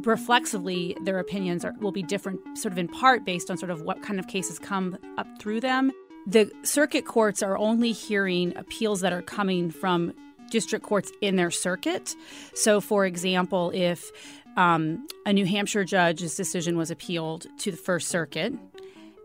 reflexively 0.00 0.96
their 1.04 1.20
opinions 1.20 1.64
are, 1.64 1.72
will 1.80 1.92
be 1.92 2.02
different, 2.02 2.40
sort 2.58 2.72
of 2.72 2.78
in 2.78 2.88
part 2.88 3.24
based 3.24 3.52
on 3.52 3.56
sort 3.56 3.70
of 3.70 3.82
what 3.82 4.02
kind 4.02 4.18
of 4.18 4.26
cases 4.26 4.58
come 4.58 4.98
up 5.16 5.28
through 5.38 5.60
them. 5.60 5.92
The 6.26 6.50
circuit 6.64 7.04
courts 7.06 7.40
are 7.40 7.56
only 7.56 7.92
hearing 7.92 8.56
appeals 8.56 9.00
that 9.00 9.12
are 9.12 9.22
coming 9.22 9.70
from 9.70 10.12
district 10.50 10.84
courts 10.84 11.10
in 11.20 11.36
their 11.36 11.50
circuit. 11.50 12.14
So, 12.54 12.80
for 12.80 13.06
example, 13.06 13.70
if 13.74 14.10
um, 14.56 15.06
a 15.26 15.32
New 15.32 15.46
Hampshire 15.46 15.84
judge's 15.84 16.34
decision 16.36 16.76
was 16.76 16.90
appealed 16.90 17.46
to 17.58 17.70
the 17.70 17.76
First 17.76 18.08
Circuit, 18.08 18.52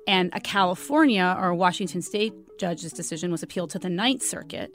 and 0.07 0.29
a 0.33 0.39
California 0.39 1.35
or 1.39 1.53
Washington 1.53 2.01
State 2.01 2.33
judge's 2.57 2.91
decision 2.91 3.31
was 3.31 3.43
appealed 3.43 3.69
to 3.71 3.79
the 3.79 3.89
Ninth 3.89 4.23
Circuit, 4.23 4.73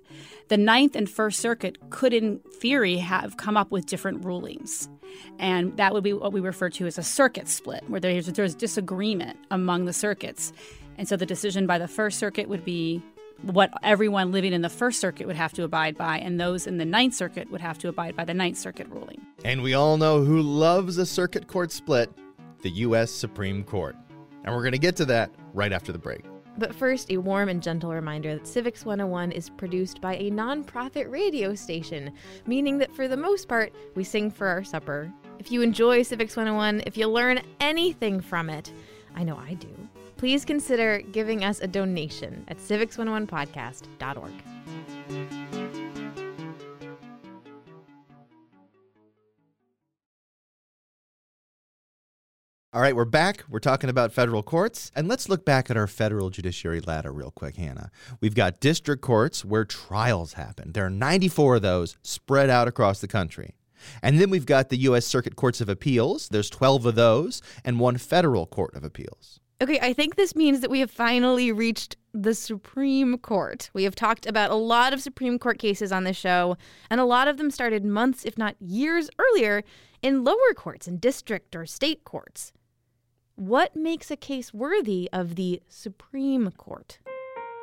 the 0.49 0.57
Ninth 0.57 0.95
and 0.97 1.09
First 1.09 1.41
Circuit 1.41 1.79
could, 1.91 2.13
in 2.13 2.41
theory, 2.61 2.97
have 2.97 3.37
come 3.37 3.57
up 3.57 3.71
with 3.71 3.87
different 3.87 4.25
rulings. 4.25 4.89
And 5.39 5.77
that 5.77 5.93
would 5.93 6.05
be 6.05 6.13
what 6.13 6.33
we 6.33 6.41
refer 6.41 6.71
to 6.71 6.87
as 6.87 6.99
a 6.99 7.03
circuit 7.03 7.49
split, 7.49 7.89
where 7.89 8.01
there's, 8.01 8.27
there's 8.27 8.55
disagreement 8.55 9.39
among 9.51 9.85
the 9.85 9.93
circuits. 9.93 10.53
And 10.97 11.09
so 11.09 11.17
the 11.17 11.27
decision 11.27 11.67
by 11.67 11.79
the 11.79 11.89
First 11.89 12.19
Circuit 12.19 12.49
would 12.49 12.65
be 12.65 13.03
what 13.43 13.73
everyone 13.83 14.33
living 14.33 14.53
in 14.53 14.63
the 14.63 14.69
First 14.69 15.01
Circuit 15.01 15.27
would 15.27 15.37
have 15.37 15.53
to 15.55 15.65
abide 15.65 15.97
by, 15.97 16.19
and 16.19 16.41
those 16.41 16.67
in 16.67 16.79
the 16.79 16.85
Ninth 16.85 17.15
Circuit 17.15 17.51
would 17.51 17.61
have 17.61 17.79
to 17.79 17.89
abide 17.89 18.17
by 18.17 18.25
the 18.25 18.35
Ninth 18.35 18.59
Circuit 18.59 18.89
ruling. 18.89 19.21
And 19.45 19.63
we 19.63 19.75
all 19.75 19.97
know 19.97 20.23
who 20.23 20.41
loves 20.41 20.99
a 20.99 21.07
circuit 21.07 21.49
court 21.49 21.73
split 21.73 22.11
the 22.63 22.71
U.S. 22.71 23.11
Supreme 23.11 23.65
Court. 23.65 23.97
And 24.45 24.55
we're 24.55 24.63
going 24.63 24.73
to 24.73 24.79
get 24.79 24.97
to 24.97 25.05
that 25.07 25.31
right 25.53 25.73
after 25.73 25.93
the 25.93 25.99
break. 25.99 26.25
But 26.59 26.75
first, 26.75 27.11
a 27.11 27.17
warm 27.17 27.49
and 27.49 27.63
gentle 27.63 27.93
reminder 27.93 28.35
that 28.35 28.47
Civics 28.47 28.85
101 28.85 29.33
is 29.33 29.49
produced 29.51 30.01
by 30.01 30.17
a 30.17 30.31
nonprofit 30.31 31.11
radio 31.11 31.55
station, 31.55 32.13
meaning 32.47 32.79
that 32.79 32.95
for 32.95 33.09
the 33.09 33.17
most 33.17 33.49
part, 33.49 33.73
we 33.95 34.05
sing 34.05 34.31
for 34.31 34.47
our 34.47 34.63
supper. 34.63 35.11
If 35.39 35.51
you 35.51 35.63
enjoy 35.63 36.03
Civics 36.03 36.37
101, 36.37 36.83
if 36.87 36.97
you 36.97 37.09
learn 37.09 37.41
anything 37.61 38.21
from 38.21 38.51
it, 38.51 38.71
I 39.15 39.25
know 39.25 39.37
I 39.37 39.55
do, 39.55 39.82
please 40.23 40.45
consider 40.45 41.01
giving 41.11 41.43
us 41.43 41.59
a 41.59 41.67
donation 41.67 42.45
at 42.47 42.57
civics101podcast.org. 42.57 44.31
All 52.73 52.81
right, 52.81 52.95
we're 52.95 53.05
back. 53.05 53.43
We're 53.49 53.59
talking 53.59 53.91
about 53.91 54.13
federal 54.13 54.45
courts. 54.45 54.93
And 54.95 55.09
let's 55.09 55.29
look 55.29 55.45
back 55.45 55.69
at 55.71 55.77
our 55.77 55.89
federal 55.89 56.31
judiciary 56.31 56.81
ladder 56.81 57.11
real 57.11 57.33
quick, 57.33 57.57
Hannah. 57.57 57.91
We've 58.21 58.37
got 58.37 58.61
district 58.61 59.03
courts 59.03 59.45
where 59.45 59.65
trials 59.65 60.35
happen. 60.35 60.71
There 60.71 60.87
are 60.87 60.91
94 60.91 61.57
of 61.57 61.63
those 61.63 61.97
spread 62.03 62.49
out 62.49 62.69
across 62.69 63.01
the 63.01 63.09
country. 63.09 63.57
And 64.01 64.21
then 64.21 64.31
we've 64.31 64.47
got 64.47 64.69
the 64.69 64.79
U.S. 64.83 65.05
Circuit 65.05 65.35
Courts 65.35 65.61
of 65.61 65.69
Appeals. 65.69 66.29
There's 66.29 66.49
12 66.49 66.87
of 66.87 66.95
those, 66.95 67.43
and 67.65 67.81
one 67.81 67.97
federal 67.99 68.47
court 68.47 68.77
of 68.77 68.85
appeals. 68.85 69.41
Okay, 69.63 69.79
I 69.81 69.93
think 69.93 70.17
this 70.17 70.35
means 70.35 70.59
that 70.59 70.73
we 70.73 70.81
have 70.81 70.91
finally 70.91 71.53
reached 71.53 71.97
the 72.13 72.35
Supreme 72.35 73.17
Court. 73.17 73.71
We 73.73 73.85
have 73.85 73.95
talked 73.95 74.27
about 74.27 74.51
a 74.51 74.57
lot 74.57 74.93
of 74.93 75.01
Supreme 75.01 75.39
Court 75.39 75.61
cases 75.61 75.93
on 75.93 76.03
this 76.03 76.17
show, 76.17 76.57
and 76.91 77.01
a 77.01 77.05
lot 77.05 77.29
of 77.29 77.37
them 77.37 77.49
started 77.49 77.85
months, 77.85 78.25
if 78.25 78.37
not 78.37 78.57
years 78.61 79.09
earlier, 79.21 79.63
in 80.03 80.25
lower 80.25 80.53
courts, 80.57 80.89
in 80.89 80.97
district 80.97 81.55
or 81.55 81.65
state 81.65 82.03
courts. 82.03 82.53
What 83.37 83.77
makes 83.77 84.11
a 84.11 84.17
case 84.17 84.53
worthy 84.53 85.09
of 85.13 85.37
the 85.37 85.63
Supreme 85.69 86.51
Court? 86.51 86.99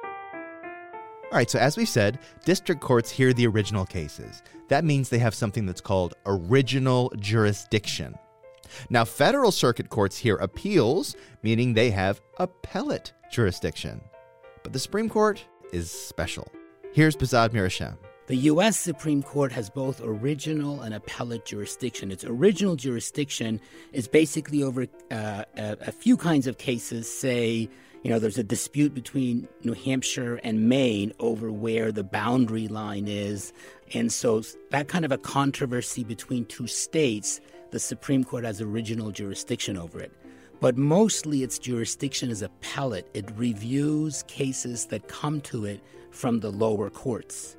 All 0.05 1.37
right, 1.37 1.49
so 1.49 1.59
as 1.59 1.75
we 1.75 1.83
said, 1.83 2.17
district 2.45 2.79
courts 2.79 3.11
hear 3.11 3.33
the 3.33 3.47
original 3.47 3.85
cases. 3.85 4.41
That 4.69 4.85
means 4.85 5.09
they 5.09 5.19
have 5.19 5.35
something 5.35 5.65
that's 5.65 5.81
called 5.81 6.13
original 6.25 7.11
jurisdiction. 7.19 8.15
Now, 8.89 9.05
federal 9.05 9.51
circuit 9.51 9.89
courts 9.89 10.17
hear 10.17 10.35
appeals, 10.35 11.15
meaning 11.43 11.73
they 11.73 11.91
have 11.91 12.21
appellate 12.37 13.13
jurisdiction. 13.31 14.01
But 14.63 14.73
the 14.73 14.79
Supreme 14.79 15.09
Court 15.09 15.43
is 15.71 15.91
special. 15.91 16.47
Here's 16.93 17.15
Behzad 17.15 17.49
Mirhashem. 17.49 17.97
The 18.29 18.35
U.S. 18.35 18.77
Supreme 18.77 19.23
Court 19.23 19.51
has 19.53 19.71
both 19.71 20.01
original 20.03 20.81
and 20.81 20.93
appellate 20.93 21.45
jurisdiction. 21.45 22.11
Its 22.11 22.23
original 22.23 22.75
jurisdiction 22.75 23.59
is 23.91 24.07
basically 24.07 24.61
over 24.61 24.83
uh, 25.09 25.45
a, 25.57 25.77
a, 25.87 25.91
few 25.91 26.15
kinds 26.15 26.45
of 26.45 26.59
cases. 26.59 27.11
Say, 27.11 27.67
you 28.03 28.11
know, 28.11 28.19
there's 28.19 28.37
a 28.37 28.43
dispute 28.43 28.93
between 28.93 29.47
New 29.63 29.73
Hampshire 29.73 30.35
and 30.43 30.69
Maine 30.69 31.11
over 31.19 31.51
where 31.51 31.91
the 31.91 32.03
boundary 32.03 32.67
line 32.67 33.07
is. 33.07 33.51
And 33.95 34.11
so 34.11 34.43
that 34.69 34.87
kind 34.87 35.05
of 35.05 35.11
a 35.11 35.17
controversy 35.17 36.03
between 36.03 36.45
two 36.45 36.67
states, 36.67 37.41
the 37.71 37.79
Supreme 37.79 38.23
Court 38.23 38.43
has 38.43 38.61
original 38.61 39.11
jurisdiction 39.11 39.77
over 39.77 39.99
it. 39.99 40.11
But 40.59 40.77
mostly 40.77 41.43
its 41.43 41.57
jurisdiction 41.57 42.29
is 42.29 42.41
appellate. 42.41 43.09
It 43.13 43.31
reviews 43.37 44.23
cases 44.23 44.87
that 44.87 45.07
come 45.07 45.41
to 45.41 45.65
it 45.65 45.81
from 46.11 46.41
the 46.41 46.51
lower 46.51 46.89
courts 46.89 47.55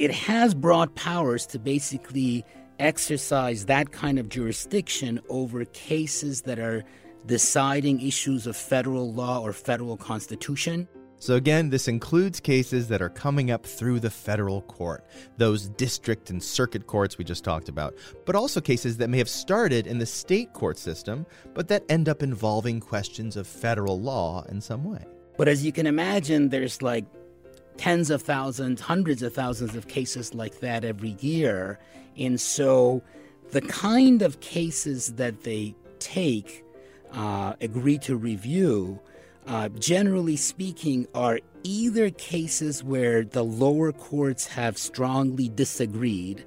it 0.00 0.10
has 0.10 0.54
broad 0.54 0.94
powers 0.94 1.44
to 1.44 1.58
basically 1.58 2.42
exercise 2.78 3.66
that 3.66 3.92
kind 3.92 4.18
of 4.18 4.30
jurisdiction 4.30 5.20
over 5.28 5.66
cases 5.66 6.40
that 6.42 6.58
are 6.58 6.82
deciding 7.26 8.00
issues 8.00 8.46
of 8.46 8.56
federal 8.56 9.12
law 9.12 9.42
or 9.42 9.52
federal 9.52 9.98
constitution. 9.98 10.88
So, 11.20 11.34
again, 11.34 11.68
this 11.68 11.86
includes 11.86 12.40
cases 12.40 12.88
that 12.88 13.02
are 13.02 13.10
coming 13.10 13.50
up 13.50 13.66
through 13.66 14.00
the 14.00 14.08
federal 14.08 14.62
court, 14.62 15.04
those 15.36 15.68
district 15.68 16.30
and 16.30 16.42
circuit 16.42 16.86
courts 16.86 17.18
we 17.18 17.24
just 17.26 17.44
talked 17.44 17.68
about, 17.68 17.94
but 18.24 18.34
also 18.34 18.58
cases 18.58 18.96
that 18.96 19.10
may 19.10 19.18
have 19.18 19.28
started 19.28 19.86
in 19.86 19.98
the 19.98 20.06
state 20.06 20.54
court 20.54 20.78
system, 20.78 21.26
but 21.52 21.68
that 21.68 21.84
end 21.90 22.08
up 22.08 22.22
involving 22.22 22.80
questions 22.80 23.36
of 23.36 23.46
federal 23.46 24.00
law 24.00 24.42
in 24.48 24.62
some 24.62 24.82
way. 24.82 25.04
But 25.36 25.46
as 25.46 25.62
you 25.62 25.72
can 25.72 25.86
imagine, 25.86 26.48
there's 26.48 26.80
like 26.80 27.04
tens 27.76 28.08
of 28.08 28.22
thousands, 28.22 28.80
hundreds 28.80 29.22
of 29.22 29.34
thousands 29.34 29.76
of 29.76 29.88
cases 29.88 30.32
like 30.34 30.60
that 30.60 30.86
every 30.86 31.18
year. 31.20 31.78
And 32.16 32.40
so 32.40 33.02
the 33.50 33.60
kind 33.60 34.22
of 34.22 34.40
cases 34.40 35.16
that 35.16 35.42
they 35.42 35.74
take, 35.98 36.64
uh, 37.12 37.56
agree 37.60 37.98
to 37.98 38.16
review, 38.16 39.00
uh, 39.46 39.68
generally 39.70 40.36
speaking, 40.36 41.06
are 41.14 41.40
either 41.62 42.10
cases 42.10 42.82
where 42.82 43.24
the 43.24 43.44
lower 43.44 43.92
courts 43.92 44.46
have 44.46 44.78
strongly 44.78 45.48
disagreed. 45.48 46.44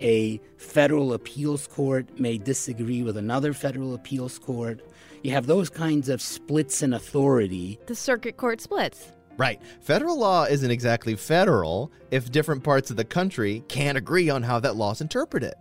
A 0.00 0.40
federal 0.56 1.12
appeals 1.12 1.66
court 1.66 2.18
may 2.18 2.38
disagree 2.38 3.02
with 3.02 3.16
another 3.16 3.52
federal 3.52 3.94
appeals 3.94 4.38
court. 4.38 4.80
You 5.22 5.32
have 5.32 5.46
those 5.46 5.70
kinds 5.70 6.08
of 6.08 6.20
splits 6.20 6.82
in 6.82 6.92
authority. 6.92 7.78
The 7.86 7.94
circuit 7.94 8.36
court 8.36 8.60
splits. 8.60 9.12
Right. 9.38 9.60
Federal 9.80 10.18
law 10.18 10.44
isn't 10.44 10.70
exactly 10.70 11.14
federal 11.14 11.92
if 12.10 12.30
different 12.30 12.64
parts 12.64 12.90
of 12.90 12.96
the 12.96 13.04
country 13.04 13.62
can't 13.68 13.98
agree 13.98 14.30
on 14.30 14.42
how 14.42 14.60
that 14.60 14.76
law 14.76 14.92
is 14.92 15.00
interpreted. 15.00 15.54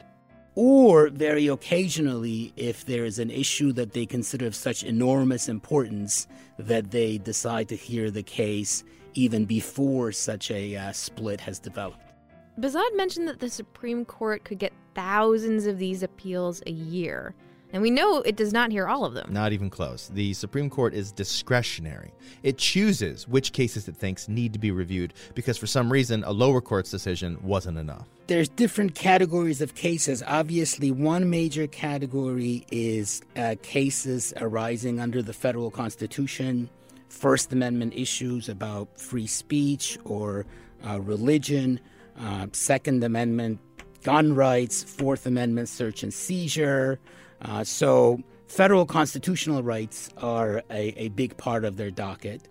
Or, 0.56 1.10
very 1.10 1.48
occasionally, 1.48 2.54
if 2.56 2.86
there 2.86 3.04
is 3.04 3.20
an 3.20 3.30
issue 3.30 3.74
that 3.74 3.92
they 3.92 4.06
consider 4.06 4.48
of 4.48 4.56
such 4.56 4.84
enormous 4.84 5.50
importance 5.50 6.28
that 6.58 6.92
they 6.92 7.18
decide 7.18 7.68
to 7.70 7.76
hear 7.76 8.10
the 8.10 8.24
case 8.24 8.86
even 9.16 9.46
before 9.46 10.14
such 10.14 10.52
a 10.52 10.76
uh, 10.76 10.92
split 10.94 11.42
has 11.42 11.60
developed. 11.60 12.14
Behzad 12.60 12.96
mentioned 12.96 13.28
that 13.28 13.40
the 13.42 13.50
Supreme 13.50 14.06
Court 14.06 14.46
could 14.46 14.60
get 14.60 14.72
thousands 14.94 15.66
of 15.66 15.78
these 15.78 16.04
appeals 16.04 16.64
a 16.66 16.72
year. 16.72 17.36
And 17.74 17.82
we 17.82 17.92
know 17.92 18.22
it 18.22 18.38
does 18.38 18.54
not 18.54 18.72
hear 18.72 18.88
all 18.88 19.04
of 19.04 19.14
them. 19.14 19.34
Not 19.34 19.52
even 19.52 19.70
close. 19.70 20.10
The 20.14 20.34
Supreme 20.34 20.70
Court 20.70 20.94
is 20.94 21.12
discretionary. 21.12 22.14
It 22.44 22.58
chooses 22.58 23.28
which 23.28 23.52
cases 23.52 23.90
it 23.90 23.98
thinks 23.98 24.30
need 24.30 24.54
to 24.54 24.60
be 24.60 24.72
reviewed 24.72 25.14
because 25.34 25.58
for 25.58 25.68
some 25.68 25.92
reason 25.92 26.24
a 26.24 26.32
lower 26.32 26.62
court's 26.62 26.92
decision 26.92 27.38
wasn't 27.42 27.78
enough. 27.78 28.08
There's 28.28 28.50
different 28.50 28.96
categories 28.96 29.62
of 29.62 29.76
cases. 29.76 30.24
Obviously, 30.26 30.90
one 30.90 31.30
major 31.30 31.68
category 31.68 32.66
is 32.72 33.22
uh, 33.36 33.56
cases 33.62 34.34
arising 34.38 35.00
under 35.00 35.22
the 35.22 35.34
federal 35.34 35.70
constitution, 35.70 36.70
First 37.08 37.54
Amendment 37.54 37.94
issues 37.96 38.50
about 38.50 39.00
free 39.00 39.28
speech 39.28 40.00
or 40.06 40.48
uh, 40.88 41.00
religion, 41.02 41.80
uh, 42.20 42.48
Second 42.52 43.04
Amendment 43.04 43.60
gun 44.02 44.34
rights, 44.34 44.84
Fourth 44.84 45.28
Amendment 45.28 45.70
search 45.70 46.02
and 46.02 46.14
seizure, 46.14 47.00
uh, 47.42 47.64
so, 47.64 48.24
federal 48.48 48.86
constitutional 48.86 49.62
rights 49.62 50.10
are 50.18 50.64
a, 50.72 50.94
a 50.98 51.10
big 51.10 51.38
part 51.38 51.64
of 51.64 51.78
their 51.78 51.92
docket. 51.92 52.48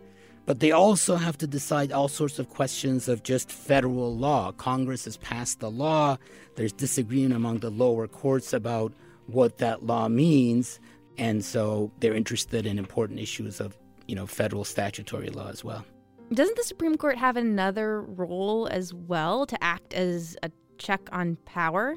But 0.47 0.61
they 0.61 0.73
also 0.73 1.17
have 1.17 1.39
to 1.39 1.47
decide 1.47 1.91
all 1.91 2.09
sorts 2.09 2.39
of 2.39 2.51
questions 2.51 3.09
of 3.09 3.23
just 3.23 3.51
federal 3.51 4.15
law. 4.17 4.53
Congress 4.53 5.07
has 5.07 5.17
passed 5.17 5.61
the 5.61 5.71
law. 5.71 6.19
There's 6.57 6.73
disagreement 6.73 7.35
among 7.35 7.61
the 7.61 7.71
lower 7.71 8.07
courts 8.07 8.53
about 8.53 8.93
what 9.27 9.59
that 9.59 9.87
law 9.87 10.09
means. 10.09 10.81
And 11.17 11.45
so 11.45 11.91
they're 12.01 12.15
interested 12.15 12.67
in 12.67 12.79
important 12.79 13.21
issues 13.21 13.61
of, 13.61 13.77
you 14.07 14.15
know, 14.15 14.27
federal 14.27 14.65
statutory 14.65 15.31
law 15.31 15.49
as 15.49 15.65
well. 15.65 15.85
Doesn't 16.33 16.57
the 16.57 16.65
Supreme 16.65 16.97
Court 16.97 17.17
have 17.17 17.37
another 17.37 18.03
role 18.03 18.67
as 18.71 18.93
well 18.93 19.47
to 19.47 19.63
act 19.63 19.95
as 19.95 20.37
a 20.43 20.51
check 20.79 21.01
on 21.13 21.37
power? 21.45 21.97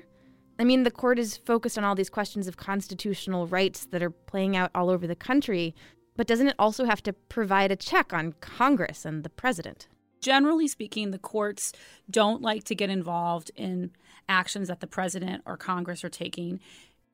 I 0.59 0.63
mean, 0.63 0.83
the 0.83 0.91
court 0.91 1.19
is 1.19 1.37
focused 1.37 1.77
on 1.77 1.83
all 1.83 1.95
these 1.95 2.09
questions 2.09 2.47
of 2.47 2.57
constitutional 2.57 3.47
rights 3.47 3.85
that 3.87 4.01
are 4.01 4.09
playing 4.09 4.55
out 4.55 4.71
all 4.73 4.89
over 4.89 5.05
the 5.05 5.15
country. 5.15 5.75
But 6.17 6.27
doesn't 6.27 6.47
it 6.47 6.55
also 6.59 6.85
have 6.85 7.01
to 7.03 7.13
provide 7.13 7.71
a 7.71 7.75
check 7.75 8.11
on 8.11 8.33
Congress 8.41 9.05
and 9.05 9.23
the 9.23 9.29
president? 9.29 9.87
Generally 10.19 10.67
speaking, 10.69 11.11
the 11.11 11.19
courts 11.19 11.71
don't 12.09 12.41
like 12.41 12.63
to 12.65 12.75
get 12.75 12.89
involved 12.89 13.51
in 13.55 13.91
actions 14.27 14.67
that 14.67 14.79
the 14.79 14.87
president 14.87 15.43
or 15.45 15.55
Congress 15.55 16.03
are 16.03 16.09
taking, 16.09 16.59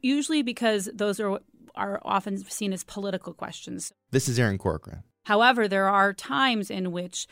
usually 0.01 0.41
because 0.41 0.89
those 0.93 1.19
are 1.19 1.39
are 1.75 1.99
often 2.03 2.37
seen 2.37 2.71
as 2.71 2.83
political 2.83 3.33
questions. 3.33 3.91
This 4.11 4.29
is 4.29 4.37
Erin 4.37 4.59
Corcoran. 4.59 5.01
However, 5.23 5.67
there 5.67 5.89
are 5.89 6.13
times 6.13 6.69
in 6.69 6.91
which 6.91 7.27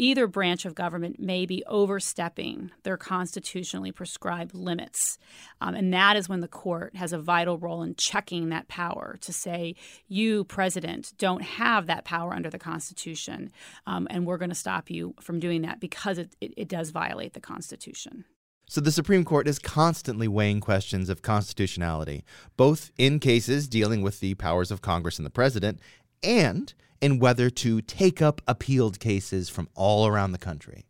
either 0.00 0.26
branch 0.26 0.64
of 0.64 0.74
government 0.74 1.20
may 1.20 1.44
be 1.44 1.62
overstepping 1.66 2.70
their 2.84 2.96
constitutionally 2.96 3.92
prescribed 3.92 4.54
limits. 4.54 5.18
Um, 5.60 5.74
and 5.74 5.92
that 5.92 6.16
is 6.16 6.28
when 6.28 6.40
the 6.40 6.48
court 6.48 6.96
has 6.96 7.12
a 7.12 7.18
vital 7.18 7.58
role 7.58 7.82
in 7.82 7.94
checking 7.96 8.48
that 8.48 8.66
power 8.66 9.18
to 9.20 9.32
say, 9.32 9.74
you, 10.08 10.44
president, 10.44 11.12
don't 11.18 11.42
have 11.42 11.86
that 11.86 12.06
power 12.06 12.32
under 12.32 12.48
the 12.48 12.58
Constitution, 12.58 13.52
um, 13.86 14.08
and 14.10 14.24
we're 14.24 14.38
going 14.38 14.48
to 14.48 14.54
stop 14.54 14.90
you 14.90 15.14
from 15.20 15.38
doing 15.38 15.62
that 15.62 15.80
because 15.80 16.16
it, 16.16 16.34
it, 16.40 16.54
it 16.56 16.68
does 16.68 16.90
violate 16.90 17.34
the 17.34 17.40
Constitution. 17.40 18.24
So 18.66 18.80
the 18.80 18.92
Supreme 18.92 19.24
Court 19.24 19.48
is 19.48 19.58
constantly 19.58 20.28
weighing 20.28 20.60
questions 20.60 21.08
of 21.08 21.22
constitutionality, 21.22 22.24
both 22.56 22.90
in 22.96 23.18
cases 23.18 23.68
dealing 23.68 24.00
with 24.00 24.20
the 24.20 24.34
powers 24.36 24.70
of 24.70 24.80
Congress 24.80 25.18
and 25.18 25.26
the 25.26 25.30
president 25.30 25.80
and 26.22 26.72
in 27.00 27.18
whether 27.18 27.50
to 27.50 27.80
take 27.82 28.20
up 28.20 28.40
appealed 28.46 29.00
cases 29.00 29.48
from 29.48 29.68
all 29.74 30.06
around 30.06 30.32
the 30.32 30.38
country. 30.38 30.84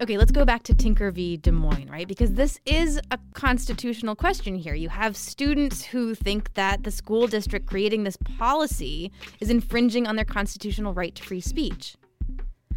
Okay, 0.00 0.16
let's 0.16 0.30
go 0.30 0.44
back 0.44 0.62
to 0.62 0.74
Tinker 0.74 1.10
v. 1.10 1.36
Des 1.36 1.50
Moines, 1.50 1.90
right? 1.90 2.06
Because 2.06 2.34
this 2.34 2.60
is 2.64 3.00
a 3.10 3.18
constitutional 3.34 4.14
question 4.14 4.54
here. 4.54 4.74
You 4.74 4.88
have 4.90 5.16
students 5.16 5.84
who 5.84 6.14
think 6.14 6.54
that 6.54 6.84
the 6.84 6.92
school 6.92 7.26
district 7.26 7.66
creating 7.66 8.04
this 8.04 8.16
policy 8.38 9.10
is 9.40 9.50
infringing 9.50 10.06
on 10.06 10.14
their 10.14 10.24
constitutional 10.24 10.94
right 10.94 11.12
to 11.16 11.22
free 11.24 11.40
speech. 11.40 11.96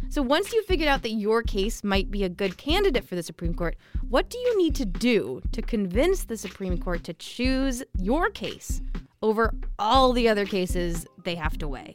So 0.08 0.20
once 0.20 0.52
you 0.52 0.64
figured 0.64 0.88
out 0.88 1.02
that 1.02 1.12
your 1.12 1.42
case 1.42 1.84
might 1.84 2.10
be 2.10 2.24
a 2.24 2.28
good 2.28 2.58
candidate 2.58 3.04
for 3.04 3.14
the 3.14 3.22
Supreme 3.22 3.54
Court, 3.54 3.76
what 4.10 4.28
do 4.28 4.36
you 4.36 4.58
need 4.58 4.74
to 4.74 4.84
do 4.84 5.40
to 5.52 5.62
convince 5.62 6.24
the 6.24 6.36
Supreme 6.36 6.76
Court 6.76 7.04
to 7.04 7.14
choose 7.14 7.84
your 7.98 8.30
case 8.30 8.82
over 9.22 9.54
all 9.78 10.12
the 10.12 10.28
other 10.28 10.44
cases 10.44 11.06
they 11.24 11.34
have 11.34 11.56
to 11.58 11.68
weigh. 11.68 11.94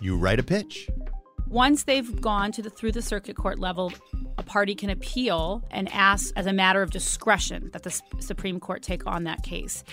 You 0.00 0.16
write 0.16 0.38
a 0.38 0.42
pitch. 0.42 0.88
Once 1.48 1.84
they've 1.84 2.20
gone 2.20 2.50
to 2.50 2.60
the 2.60 2.68
through 2.68 2.90
the 2.90 3.02
circuit 3.02 3.36
court 3.36 3.58
level, 3.58 3.92
a 4.36 4.42
party 4.42 4.74
can 4.74 4.90
appeal 4.90 5.64
and 5.70 5.88
ask 5.92 6.32
as 6.36 6.44
a 6.46 6.52
matter 6.52 6.82
of 6.82 6.90
discretion 6.90 7.70
that 7.72 7.84
the 7.84 8.02
Supreme 8.18 8.58
Court 8.58 8.82
take 8.82 9.06
on 9.06 9.24
that 9.24 9.42
case. 9.42 9.84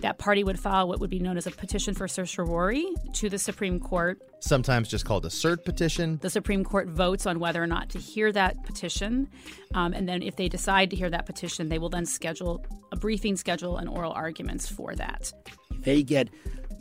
That 0.00 0.18
party 0.18 0.42
would 0.42 0.58
file 0.58 0.88
what 0.88 1.00
would 1.00 1.10
be 1.10 1.18
known 1.18 1.36
as 1.36 1.46
a 1.46 1.50
petition 1.50 1.94
for 1.94 2.08
certiorari 2.08 2.86
to 3.14 3.28
the 3.28 3.38
Supreme 3.38 3.78
Court. 3.80 4.20
Sometimes 4.40 4.88
just 4.88 5.04
called 5.04 5.24
a 5.24 5.28
cert 5.28 5.64
petition. 5.64 6.18
The 6.20 6.30
Supreme 6.30 6.64
Court 6.64 6.88
votes 6.88 7.26
on 7.26 7.38
whether 7.38 7.62
or 7.62 7.66
not 7.66 7.90
to 7.90 7.98
hear 7.98 8.32
that 8.32 8.64
petition. 8.64 9.28
Um, 9.74 9.92
and 9.92 10.08
then, 10.08 10.22
if 10.22 10.36
they 10.36 10.48
decide 10.48 10.90
to 10.90 10.96
hear 10.96 11.10
that 11.10 11.26
petition, 11.26 11.68
they 11.68 11.78
will 11.78 11.88
then 11.88 12.06
schedule 12.06 12.64
a 12.92 12.96
briefing 12.96 13.36
schedule 13.36 13.76
and 13.76 13.88
oral 13.88 14.12
arguments 14.12 14.68
for 14.68 14.94
that. 14.96 15.32
They 15.84 16.02
get 16.02 16.28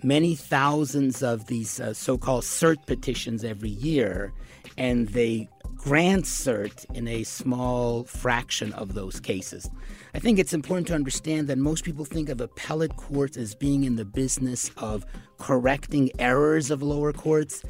many 0.03 0.35
thousands 0.35 1.23
of 1.23 1.47
these 1.47 1.79
uh, 1.79 1.93
so 1.93 2.17
called 2.17 2.43
cert 2.43 2.85
petitions 2.85 3.43
every 3.43 3.69
year, 3.69 4.33
and 4.77 5.07
they 5.09 5.47
grant 5.75 6.23
cert 6.23 6.85
in 6.95 7.07
a 7.07 7.23
small 7.23 8.05
fraction 8.05 8.71
of 8.73 8.93
those 8.93 9.19
cases. 9.19 9.69
I 10.13 10.19
think 10.19 10.39
it's 10.39 10.53
important 10.53 10.87
to 10.87 10.95
understand 10.95 11.47
that 11.47 11.57
most 11.57 11.83
people 11.83 12.05
think 12.05 12.29
of 12.29 12.39
appellate 12.39 12.95
courts 12.95 13.35
as 13.35 13.53
being 13.53 13.83
in 13.83 13.97
the 13.97 14.05
business 14.05 14.71
of 14.77 15.05
correcting 15.39 16.09
errors 16.19 16.71
of 16.71 16.81
lower 16.81 17.11
courts. 17.11 17.63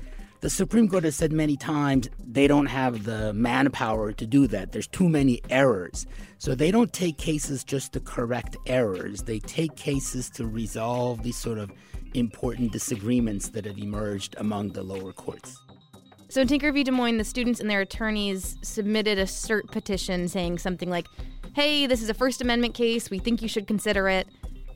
The 0.44 0.50
Supreme 0.50 0.90
Court 0.90 1.06
has 1.06 1.16
said 1.16 1.32
many 1.32 1.56
times 1.56 2.10
they 2.20 2.48
don't 2.48 2.66
have 2.66 3.06
the 3.06 3.32
manpower 3.32 4.12
to 4.12 4.26
do 4.26 4.46
that. 4.48 4.74
There's 4.74 4.88
too 4.88 5.08
many 5.08 5.40
errors. 5.50 6.06
So 6.38 6.54
they 6.54 6.70
don't 6.70 6.92
take 6.92 7.18
cases 7.18 7.64
just 7.64 7.94
to 7.94 8.02
correct 8.02 8.58
errors, 8.66 9.22
they 9.22 9.40
take 9.40 9.78
cases 9.78 10.30
to 10.32 10.46
resolve 10.46 11.24
these 11.24 11.38
sort 11.38 11.60
of 11.60 11.72
important 12.14 12.74
disagreements 12.74 13.48
that 13.52 13.64
have 13.64 13.78
emerged 13.78 14.36
among 14.38 14.74
the 14.74 14.84
lower 14.84 15.14
courts. 15.14 15.62
So 16.28 16.42
in 16.42 16.50
Tinker 16.50 16.74
v. 16.74 16.84
Des 16.84 16.92
Moines, 16.92 17.20
the 17.20 17.24
students 17.24 17.62
and 17.62 17.70
their 17.70 17.80
attorneys 17.80 18.58
submitted 18.64 19.18
a 19.18 19.24
cert 19.24 19.72
petition 19.72 20.28
saying 20.28 20.58
something 20.58 20.90
like, 20.90 21.08
hey, 21.56 21.88
this 21.88 22.02
is 22.02 22.10
a 22.10 22.14
First 22.14 22.42
Amendment 22.42 22.74
case. 22.74 23.10
We 23.10 23.20
think 23.20 23.42
you 23.42 23.48
should 23.48 23.66
consider 23.66 24.10
it. 24.10 24.28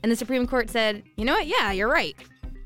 And 0.02 0.10
the 0.10 0.16
Supreme 0.16 0.46
Court 0.46 0.70
said, 0.70 1.02
you 1.18 1.26
know 1.26 1.34
what? 1.34 1.46
Yeah, 1.46 1.72
you're 1.72 1.90
right. 1.90 2.16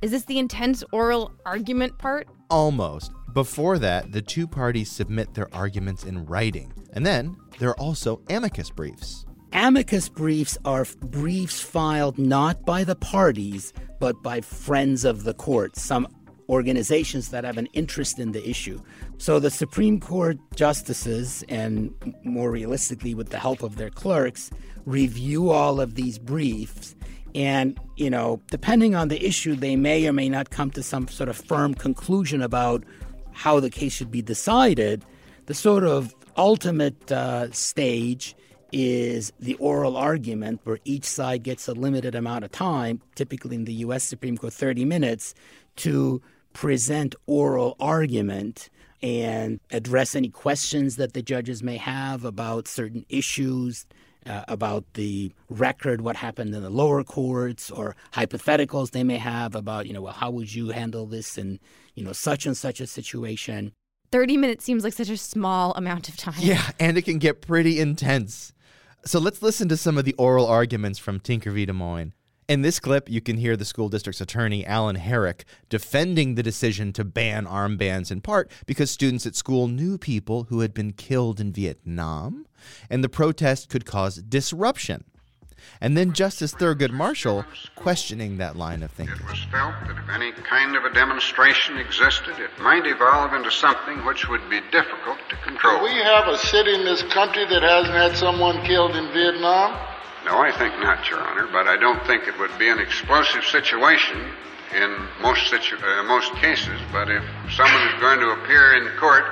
Is 0.03 0.13
this 0.13 0.25
the 0.27 0.39
intense 0.39 0.85
oral 0.93 1.33
argument 1.45 1.99
part? 1.99 2.29
Almost. 2.53 3.13
Before 3.33 3.79
that, 3.79 4.13
the 4.13 4.21
two 4.21 4.47
parties 4.47 4.91
submit 4.91 5.33
their 5.33 5.53
arguments 5.55 6.05
in 6.05 6.27
writing. 6.27 6.71
And 6.93 7.07
then 7.07 7.35
there 7.59 7.71
are 7.71 7.81
also 7.81 8.21
amicus 8.29 8.69
briefs. 8.69 9.25
Amicus 9.55 10.11
briefs 10.11 10.59
are 10.67 10.85
briefs 11.01 11.63
filed 11.63 12.19
not 12.19 12.67
by 12.67 12.85
the 12.85 12.95
parties, 12.95 13.73
but 14.01 14.23
by 14.23 14.43
friends 14.43 15.07
of 15.07 15.25
the 15.25 15.33
court, 15.33 15.77
some 15.77 16.07
organizations 16.51 17.31
that 17.31 17.45
have 17.45 17.57
an 17.57 17.69
interest 17.73 18.19
in 18.19 18.33
the 18.33 18.47
issue. 18.47 18.79
So 19.17 19.41
the 19.41 19.51
Supreme 19.51 19.99
Court 19.99 20.37
justices, 20.55 21.43
and 21.49 21.95
more 22.23 22.51
realistically, 22.51 23.15
with 23.15 23.31
the 23.31 23.39
help 23.39 23.63
of 23.63 23.77
their 23.77 23.89
clerks, 23.89 24.51
review 24.85 25.49
all 25.49 25.81
of 25.81 25.95
these 25.95 26.19
briefs 26.19 26.97
and, 27.35 27.79
you 27.97 28.11
know, 28.11 28.41
depending 28.51 28.95
on 28.95 29.09
the 29.09 29.25
issue, 29.25 29.55
they 29.55 29.77
may 29.77 30.07
or 30.07 30.13
may 30.13 30.29
not 30.29 30.51
come 30.51 30.71
to 30.73 30.83
some 30.83 31.09
sort 31.09 31.29
of 31.29 31.37
firm 31.37 31.75
conclusion 31.75 32.43
about 32.43 32.85
how 33.33 33.61
the 33.61 33.71
case 33.71 33.93
should 33.93 34.11
be 34.11 34.23
decided. 34.23 35.05
The 35.47 35.55
sort 35.55 35.85
of 35.85 36.15
ultimate 36.37 37.11
uh, 37.11 37.51
stage 37.51 38.37
is 38.71 39.33
the 39.39 39.55
oral 39.55 39.97
argument, 39.97 40.61
where 40.65 40.79
each 40.85 41.05
side 41.05 41.43
gets 41.43 41.69
a 41.69 41.73
limited 41.73 42.15
amount 42.15 42.45
of 42.45 42.53
time, 42.53 43.01
typically 43.15 43.57
in 43.57 43.65
the 43.65 43.75
U.S. 43.75 44.05
Supreme 44.05 44.37
Court, 44.37 44.53
30 44.53 44.85
minutes, 44.85 45.35
to 45.77 46.23
present 46.53 47.15
oral 47.27 47.77
argument 47.81 48.69
and 49.03 49.59
address 49.71 50.15
any 50.15 50.29
questions 50.29 50.97
that 50.97 51.13
the 51.13 51.23
judges 51.23 51.63
may 51.63 51.77
have 51.77 52.25
about 52.25 52.69
certain 52.69 53.05
issues 53.09 53.87
uh, 54.27 54.45
about 54.49 54.85
the 54.95 55.33
record, 55.49 56.01
what 56.01 56.17
happened 56.17 56.55
in 56.55 56.63
the 56.63 56.71
lower 56.71 57.05
courts, 57.05 57.71
or 57.71 57.97
hypotheticals 58.13 58.91
they 58.91 59.05
may 59.05 59.19
have 59.19 59.55
about, 59.55 59.87
you 59.87 59.93
know, 59.93 60.03
well, 60.03 60.13
how 60.13 60.31
would 60.31 60.55
you 60.55 60.71
handle 60.71 61.07
this 61.07 61.39
in, 61.39 61.59
you 61.95 62.05
know, 62.05 62.13
such 62.13 62.47
and 62.47 62.57
such 62.57 62.81
a 62.81 62.87
situation. 62.87 63.73
30 64.11 64.37
minutes 64.37 64.65
seems 64.65 64.85
like 64.85 64.93
such 64.93 65.09
a 65.09 65.17
small 65.17 65.73
amount 65.73 66.09
of 66.09 66.17
time. 66.17 66.35
Yeah, 66.39 66.71
and 66.79 66.99
it 66.99 67.03
can 67.03 67.19
get 67.19 67.41
pretty 67.41 67.81
intense. 67.81 68.53
So 69.05 69.19
let's 69.19 69.43
listen 69.43 69.69
to 69.69 69.77
some 69.77 69.99
of 69.99 70.05
the 70.05 70.13
oral 70.15 70.47
arguments 70.47 70.99
from 70.99 71.19
Tinker 71.19 71.51
v. 71.51 71.67
Des 71.67 71.73
Moines. 71.73 72.13
In 72.53 72.61
this 72.61 72.81
clip, 72.81 73.09
you 73.09 73.23
can 73.23 73.39
hear 73.39 73.57
the 73.57 73.65
school 73.65 73.89
district's 73.89 74.21
attorney, 74.21 74.67
Alan 74.67 74.97
Herrick, 74.97 75.47
defending 75.71 76.35
the 76.35 76.43
decision 76.43 76.93
to 76.93 77.03
ban 77.03 77.47
armbands 77.47 78.11
in 78.11 78.21
part 78.21 78.51
because 78.67 78.91
students 78.91 79.25
at 79.25 79.35
school 79.35 79.69
knew 79.69 79.97
people 79.97 80.45
who 80.51 80.61
had 80.61 80.75
been 80.75 80.93
killed 80.93 81.41
in 81.41 81.51
Vietnam, 81.51 82.45
and 82.91 83.03
the 83.03 83.09
protest 83.09 83.71
could 83.71 83.87
cause 83.87 84.17
disruption. 84.17 85.05
And 85.81 85.97
then 85.97 86.13
Justice 86.13 86.53
Thurgood 86.53 86.91
Marshall 86.91 87.47
questioning 87.75 88.37
that 88.37 88.55
line 88.55 88.83
of 88.83 88.91
thinking. 88.91 89.17
It 89.17 89.31
was 89.31 89.43
felt 89.45 89.73
that 89.87 89.97
if 89.97 90.11
any 90.11 90.33
kind 90.33 90.77
of 90.77 90.85
a 90.85 90.93
demonstration 90.93 91.79
existed, 91.79 92.39
it 92.39 92.51
might 92.61 92.87
evolve 92.87 93.33
into 93.33 93.51
something 93.51 94.05
which 94.05 94.29
would 94.29 94.47
be 94.51 94.61
difficult 94.71 95.17
to 95.31 95.37
control. 95.37 95.79
Do 95.79 95.85
we 95.85 95.95
have 96.03 96.29
a 96.29 96.37
city 96.37 96.75
in 96.75 96.85
this 96.85 97.03
country 97.15 97.47
that 97.47 97.63
hasn't 97.63 97.95
had 97.95 98.15
someone 98.15 98.63
killed 98.67 98.95
in 98.95 99.11
Vietnam? 99.15 99.92
No, 100.25 100.39
I 100.39 100.53
think 100.57 100.79
not, 100.79 101.09
Your 101.11 101.21
Honor, 101.21 101.49
but 101.51 101.67
I 101.67 101.77
don't 101.77 102.05
think 102.07 102.29
it 102.29 102.39
would 102.39 102.57
be 102.59 102.69
an 102.69 102.79
explosive 102.79 103.45
situation 103.45 104.23
in 104.75 105.09
most, 105.21 105.51
situ- 105.51 105.77
uh, 105.77 106.03
most 106.05 106.33
cases. 106.35 106.81
But 106.93 107.11
if 107.11 107.23
someone 107.51 107.83
is 107.89 108.01
going 108.01 108.21
to 108.21 108.31
appear 108.31 108.75
in 108.75 108.97
court 108.99 109.25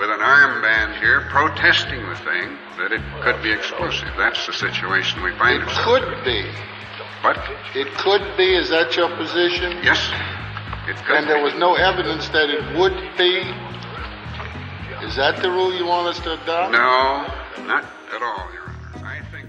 with 0.00 0.08
an 0.10 0.20
armband 0.20 0.98
here 0.98 1.28
protesting 1.30 2.00
the 2.08 2.16
thing, 2.16 2.56
that 2.78 2.90
it 2.90 3.02
could 3.22 3.40
be 3.42 3.52
explosive. 3.52 4.08
That's 4.16 4.44
the 4.46 4.52
situation 4.52 5.22
we 5.22 5.30
find 5.36 5.62
it 5.62 5.68
ourselves 5.68 6.04
could 6.04 6.24
be. 6.24 6.42
What? 7.22 7.36
It 7.76 7.92
could 7.98 8.24
be. 8.36 8.54
Is 8.56 8.68
that 8.70 8.96
your 8.96 9.14
position? 9.16 9.78
Yes, 9.84 10.00
it 10.88 10.96
could 11.04 11.16
And 11.16 11.28
there 11.28 11.36
be. 11.38 11.44
was 11.44 11.54
no 11.54 11.74
evidence 11.74 12.28
that 12.30 12.48
it 12.50 12.76
would 12.78 12.96
be? 13.16 13.44
Is 15.06 15.16
that 15.16 15.42
the 15.42 15.50
rule 15.50 15.72
you 15.74 15.84
want 15.86 16.08
us 16.08 16.18
to 16.24 16.32
adopt? 16.42 16.72
No, 16.72 17.62
not 17.66 17.84
at 18.14 18.22
all, 18.22 18.48
Your 18.52 18.62
Honor. 18.62 18.63
I 18.63 18.63
think 18.63 18.63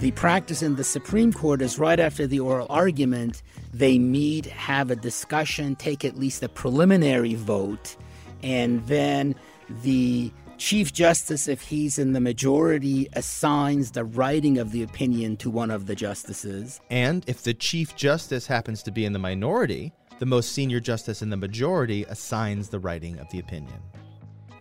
The 0.06 0.12
practice 0.12 0.62
in 0.62 0.76
the 0.76 0.84
Supreme 0.84 1.34
Court 1.34 1.64
is 1.64 1.80
right 1.80 2.00
after 2.00 2.28
the 2.28 2.40
oral 2.40 2.68
argument, 2.70 3.42
they 3.74 3.98
meet, 3.98 4.46
have 4.46 4.92
a 4.92 4.96
discussion, 4.96 5.76
take 5.76 6.06
at 6.06 6.16
least 6.16 6.44
a 6.44 6.48
preliminary 6.48 7.34
vote, 7.34 7.98
and 8.44 8.86
then 8.86 9.34
the 9.82 10.32
Chief 10.60 10.94
Justice, 10.94 11.48
if 11.48 11.60
he's 11.60 11.98
in 11.98 12.14
the 12.14 12.20
majority, 12.20 13.10
assigns 13.14 13.94
the 13.94 14.04
writing 14.04 14.60
of 14.60 14.72
the 14.72 14.84
opinion 14.84 15.38
to 15.38 15.50
one 15.50 15.72
of 15.72 15.88
the 15.88 15.96
justices. 15.96 16.80
And 16.92 17.24
if 17.26 17.42
the 17.42 17.56
Chief 17.56 17.96
Justice 17.96 18.46
happens 18.46 18.84
to 18.84 18.92
be 18.92 19.06
in 19.06 19.14
the 19.14 19.18
minority, 19.18 19.92
The 20.20 20.26
most 20.26 20.54
senior 20.54 20.80
justice 20.80 21.22
in 21.22 21.30
the 21.30 21.36
majority 21.36 22.06
assigns 22.06 22.70
the 22.70 22.80
writing 22.80 23.20
of 23.20 23.30
the 23.32 23.40
opinion. 23.40 23.82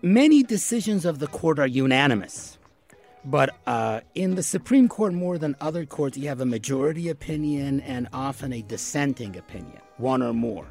Many 0.02 0.42
decisions 0.42 1.04
of 1.04 1.20
the 1.20 1.28
court 1.28 1.60
are 1.60 1.66
unanimous. 1.66 2.53
But 3.24 3.56
uh, 3.66 4.00
in 4.14 4.34
the 4.34 4.42
Supreme 4.42 4.88
Court, 4.88 5.14
more 5.14 5.38
than 5.38 5.56
other 5.60 5.86
courts, 5.86 6.18
you 6.18 6.28
have 6.28 6.40
a 6.40 6.46
majority 6.46 7.08
opinion 7.08 7.80
and 7.80 8.08
often 8.12 8.52
a 8.52 8.62
dissenting 8.62 9.36
opinion, 9.36 9.80
one 9.96 10.22
or 10.22 10.34
more. 10.34 10.66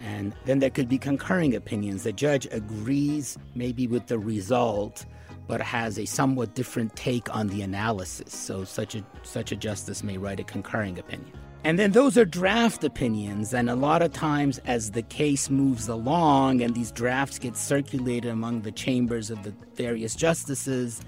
And 0.00 0.34
then 0.44 0.58
there 0.58 0.70
could 0.70 0.88
be 0.88 0.98
concurring 0.98 1.54
opinions. 1.54 2.02
The 2.02 2.12
judge 2.12 2.46
agrees 2.50 3.38
maybe 3.54 3.86
with 3.86 4.08
the 4.08 4.18
result, 4.18 5.06
but 5.46 5.60
has 5.62 5.98
a 5.98 6.06
somewhat 6.06 6.54
different 6.54 6.96
take 6.96 7.34
on 7.34 7.48
the 7.48 7.62
analysis. 7.62 8.34
So 8.34 8.64
such 8.64 8.94
a 8.94 9.04
such 9.22 9.52
a 9.52 9.56
justice 9.56 10.02
may 10.02 10.18
write 10.18 10.40
a 10.40 10.44
concurring 10.44 10.98
opinion. 10.98 11.32
And 11.64 11.78
then 11.78 11.92
those 11.92 12.16
are 12.16 12.24
draft 12.24 12.84
opinions, 12.84 13.52
and 13.52 13.68
a 13.68 13.74
lot 13.74 14.02
of 14.02 14.12
times 14.12 14.58
as 14.66 14.92
the 14.92 15.02
case 15.02 15.50
moves 15.50 15.88
along 15.88 16.62
and 16.62 16.74
these 16.74 16.92
drafts 16.92 17.38
get 17.38 17.56
circulated 17.56 18.30
among 18.30 18.62
the 18.62 18.70
chambers 18.70 19.30
of 19.30 19.42
the 19.42 19.52
various 19.74 20.14
justices, 20.14 21.00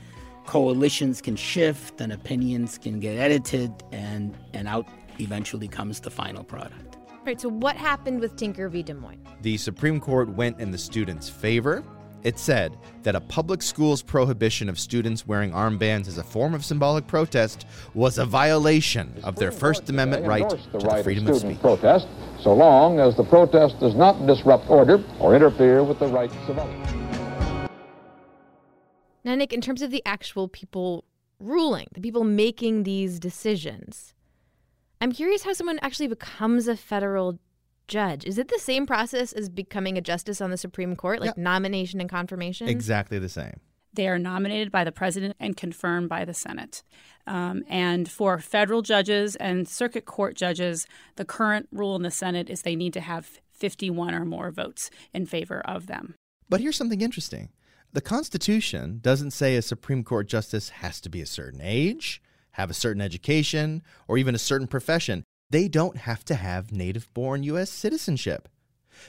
coalitions 0.49 1.21
can 1.21 1.37
shift 1.37 2.01
and 2.01 2.11
opinions 2.11 2.79
can 2.79 2.99
get 2.99 3.19
edited 3.19 3.71
and 3.93 4.35
and 4.55 4.67
out 4.67 4.89
eventually 5.21 5.69
comes 5.69 6.01
the 6.01 6.11
final 6.11 6.43
product. 6.43 6.97
All 7.11 7.19
right, 7.27 7.39
so 7.39 7.51
what 7.51 7.77
happened 7.77 8.21
with 8.21 8.35
Tinker 8.37 8.71
v. 8.71 8.83
Des 8.83 8.95
Moines? 8.95 9.23
The 9.43 9.59
Supreme 9.59 10.01
Court 10.01 10.31
went 10.31 10.59
in 10.59 10.71
the 10.71 10.79
students' 10.79 11.29
favor. 11.29 11.85
It 12.23 12.39
said 12.39 12.79
that 13.03 13.15
a 13.15 13.21
public 13.21 13.61
school's 13.61 14.01
prohibition 14.01 14.71
of 14.71 14.79
students 14.79 15.27
wearing 15.27 15.53
armbands 15.53 16.09
as 16.09 16.17
a 16.17 16.25
form 16.25 16.55
of 16.55 16.65
symbolic 16.65 17.07
protest 17.07 17.67
was 17.93 18.17
a 18.17 18.25
violation 18.25 19.15
of 19.23 19.37
their 19.37 19.53
First 19.53 19.91
Amendment 19.91 20.27
right 20.27 20.49
the 20.49 20.57
to 20.79 20.87
right 20.87 20.97
the 20.97 21.05
freedom 21.05 21.25
of 21.27 21.33
of 21.33 21.37
student 21.37 21.59
speech. 21.59 21.63
protest, 21.63 22.09
so 22.41 22.55
long 22.55 23.01
as 23.01 23.15
the 23.17 23.25
protest 23.25 23.79
does 23.81 23.95
not 23.95 24.27
disrupt 24.27 24.71
order 24.71 25.05
or 25.21 25.37
interfere 25.37 25.85
with 25.85 25.99
the 25.99 26.09
rights 26.09 26.35
of 26.49 26.59
others. 26.59 26.98
Now, 29.29 29.35
Nick, 29.35 29.53
in 29.53 29.61
terms 29.61 29.83
of 29.83 29.91
the 29.91 30.03
actual 30.07 30.49
people 30.49 31.05
ruling, 31.39 31.89
the 31.93 32.01
people 32.01 32.25
making 32.25 32.85
these 32.85 33.21
decisions, 33.21 34.15
I'm 35.03 35.13
curious 35.13 35.43
how 35.43 35.53
someone 35.53 35.79
actually 35.83 36.09
becomes 36.09 36.67
a 36.67 36.75
federal 36.75 37.39
judge. 37.89 38.25
Is 38.25 38.39
it 38.39 38.49
the 38.49 38.59
same 38.59 38.87
process 38.87 39.35
as 39.35 39.51
becoming 39.51 39.99
a 39.99 40.01
justice 40.01 40.41
on 40.41 40.49
the 40.49 40.57
Supreme 40.57 40.97
Court, 40.97 41.21
like 41.21 41.37
Yeah. 41.37 41.43
nomination 41.43 42.01
and 42.01 42.09
confirmation? 42.09 42.69
Exactly 42.69 43.19
the 43.19 43.29
same. 43.29 43.61
They 43.93 44.09
are 44.09 44.19
nominated 44.19 44.73
by 44.73 44.83
the 44.83 44.93
president 44.93 45.37
and 45.39 45.59
confirmed 45.59 46.09
by 46.09 46.25
the 46.25 46.33
Senate. 46.33 46.83
Um, 47.27 47.65
and 47.69 48.11
for 48.11 48.39
federal 48.39 48.81
judges 48.81 49.37
and 49.37 49.69
circuit 49.69 50.07
court 50.07 50.37
judges, 50.37 50.87
the 51.17 51.27
current 51.27 51.69
rule 51.71 51.95
in 51.97 52.03
the 52.03 52.11
Senate 52.11 52.49
is 52.49 52.63
they 52.63 52.77
need 52.77 52.95
to 52.95 53.03
have 53.03 53.43
51 53.51 54.15
or 54.15 54.25
more 54.25 54.51
votes 54.51 54.91
in 55.13 55.27
favor 55.27 55.61
of 55.61 55.87
them. 55.87 56.15
But 56.49 56.63
here's 56.63 56.79
something 56.79 57.03
interesting. 57.03 57.51
The 57.93 58.01
Constitution 58.03 58.99
doesn't 59.03 59.31
say 59.31 59.57
a 59.57 59.63
Supreme 59.63 60.05
Court 60.05 60.29
justice 60.29 60.69
has 60.69 61.01
to 61.01 61.09
be 61.09 61.23
a 61.23 61.27
certain 61.27 61.61
age, 61.63 62.21
have 62.53 62.71
a 62.71 62.75
certain 62.75 63.01
education, 63.01 63.83
or 64.07 64.19
even 64.19 64.35
a 64.35 64.39
certain 64.39 64.67
profession. 64.67 65.25
They 65.49 65.69
don't 65.69 65.97
have 65.97 66.23
to 66.27 66.35
have 66.35 66.71
native 66.71 67.13
born 67.15 67.43
U.S. 67.45 67.71
citizenship. 67.71 68.49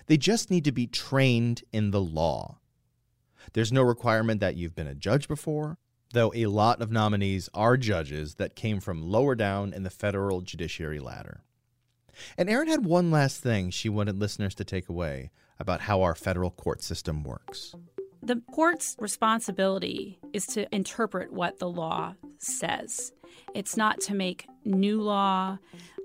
They 0.07 0.15
just 0.15 0.49
need 0.49 0.63
to 0.63 0.71
be 0.71 0.87
trained 0.87 1.63
in 1.73 1.91
the 1.91 1.99
law. 1.99 2.59
There's 3.53 3.71
no 3.71 3.81
requirement 3.81 4.39
that 4.39 4.55
you've 4.55 4.75
been 4.75 4.87
a 4.87 4.95
judge 4.95 5.27
before, 5.27 5.77
though 6.13 6.31
a 6.33 6.45
lot 6.45 6.81
of 6.81 6.91
nominees 6.91 7.49
are 7.53 7.75
judges 7.75 8.35
that 8.35 8.55
came 8.55 8.79
from 8.79 9.01
lower 9.01 9.35
down 9.35 9.73
in 9.73 9.83
the 9.83 9.89
federal 9.89 10.39
judiciary 10.39 10.99
ladder. 10.99 11.41
And 12.37 12.49
Erin 12.49 12.69
had 12.69 12.85
one 12.85 13.11
last 13.11 13.41
thing 13.41 13.71
she 13.71 13.89
wanted 13.89 14.19
listeners 14.19 14.55
to 14.55 14.63
take 14.63 14.87
away 14.87 15.31
about 15.59 15.81
how 15.81 16.01
our 16.01 16.15
federal 16.15 16.51
court 16.51 16.81
system 16.81 17.23
works. 17.23 17.75
The 18.21 18.41
court's 18.51 18.95
responsibility 18.99 20.19
is 20.33 20.45
to 20.47 20.73
interpret 20.75 21.31
what 21.31 21.59
the 21.59 21.69
law 21.69 22.15
says. 22.37 23.13
It's 23.55 23.77
not 23.77 24.01
to 24.01 24.13
make 24.13 24.47
new 24.65 25.01
law. 25.01 25.57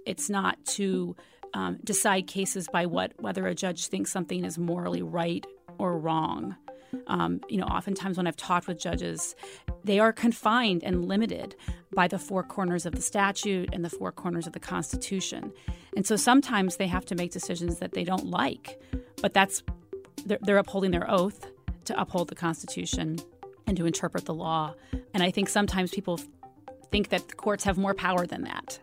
It's 0.07 0.31
not 0.31 0.64
to 0.66 1.16
um, 1.55 1.79
decide 1.83 2.27
cases 2.27 2.68
by 2.72 2.87
what 2.87 3.12
whether 3.18 3.46
a 3.46 3.55
judge 3.55 3.87
thinks 3.88 4.11
something 4.11 4.44
is 4.44 4.59
morally 4.59 5.03
right 5.03 5.46
or 5.79 5.98
wrong. 5.98 6.57
Um, 7.09 7.40
you 7.48 7.59
know, 7.59 7.66
oftentimes 7.66 8.16
when 8.16 8.29
I've 8.29 8.37
talked 8.37 8.68
with 8.68 8.79
judges, 8.79 9.35
they 9.83 9.98
are 9.98 10.12
confined 10.12 10.85
and 10.85 11.07
limited 11.07 11.57
by 11.92 12.07
the 12.07 12.18
four 12.18 12.44
corners 12.44 12.87
of 12.87 12.94
the 12.94 13.03
statute 13.03 13.70
and 13.72 13.85
the 13.85 13.90
four 13.90 14.12
corners 14.12 14.46
of 14.46 14.53
the 14.53 14.61
Constitution. 14.61 15.53
And 15.96 16.07
so 16.07 16.14
sometimes 16.14 16.77
they 16.77 16.87
have 16.87 17.05
to 17.07 17.16
make 17.16 17.33
decisions 17.33 17.79
that 17.81 17.92
they 17.92 18.05
don't 18.05 18.27
like, 18.27 18.81
but 19.20 19.35
that's 19.35 19.64
they're, 20.24 20.38
they're 20.42 20.59
upholding 20.59 20.92
their 20.92 21.11
oath 21.11 21.50
to 21.85 22.01
uphold 22.01 22.29
the 22.29 22.35
Constitution 22.35 23.18
and 23.66 23.77
to 23.77 23.87
interpret 23.87 24.25
the 24.25 24.35
law. 24.35 24.75
And 25.12 25.23
I 25.23 25.31
think 25.31 25.49
sometimes 25.49 25.90
people 25.90 26.20
think 26.90 27.09
that 27.09 27.29
the 27.29 27.35
courts 27.35 27.64
have 27.64 27.79
more 27.79 27.94
power 27.94 28.27
than 28.27 28.42
that. 28.42 28.79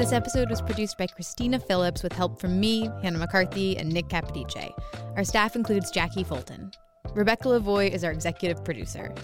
This 0.00 0.14
episode 0.14 0.48
was 0.48 0.62
produced 0.62 0.96
by 0.96 1.08
Christina 1.08 1.60
Phillips 1.60 2.02
with 2.02 2.14
help 2.14 2.40
from 2.40 2.58
me, 2.58 2.88
Hannah 3.02 3.18
McCarthy, 3.18 3.76
and 3.76 3.92
Nick 3.92 4.08
Capodice. 4.08 4.72
Our 5.14 5.24
staff 5.24 5.56
includes 5.56 5.90
Jackie 5.90 6.24
Fulton. 6.24 6.70
Rebecca 7.12 7.48
Lavoie 7.48 7.90
is 7.90 8.02
our 8.02 8.10
executive 8.10 8.64
producer. 8.64 9.14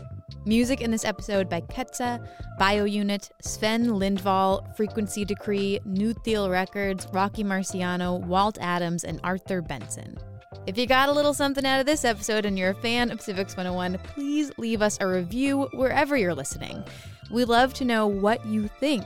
Music 0.44 0.82
in 0.82 0.90
this 0.90 1.06
episode 1.06 1.48
by 1.48 1.62
Ketsa, 1.62 2.28
BioUnit, 2.60 3.30
Sven 3.40 3.86
Lindvall, 3.86 4.76
Frequency 4.76 5.24
Decree, 5.24 5.80
New 5.86 6.12
Thiel 6.12 6.50
Records, 6.50 7.08
Rocky 7.10 7.42
Marciano, 7.42 8.20
Walt 8.26 8.58
Adams, 8.60 9.02
and 9.02 9.18
Arthur 9.24 9.62
Benson. 9.62 10.18
If 10.66 10.76
you 10.76 10.86
got 10.86 11.08
a 11.08 11.12
little 11.12 11.32
something 11.32 11.64
out 11.64 11.80
of 11.80 11.86
this 11.86 12.04
episode 12.04 12.44
and 12.44 12.58
you're 12.58 12.72
a 12.72 12.74
fan 12.74 13.10
of 13.10 13.22
Civics 13.22 13.56
101, 13.56 13.96
please 14.04 14.52
leave 14.58 14.82
us 14.82 14.98
a 15.00 15.06
review 15.06 15.70
wherever 15.72 16.18
you're 16.18 16.34
listening. 16.34 16.84
We 17.30 17.44
love 17.44 17.72
to 17.74 17.84
know 17.86 18.06
what 18.06 18.44
you 18.44 18.68
think, 18.68 19.04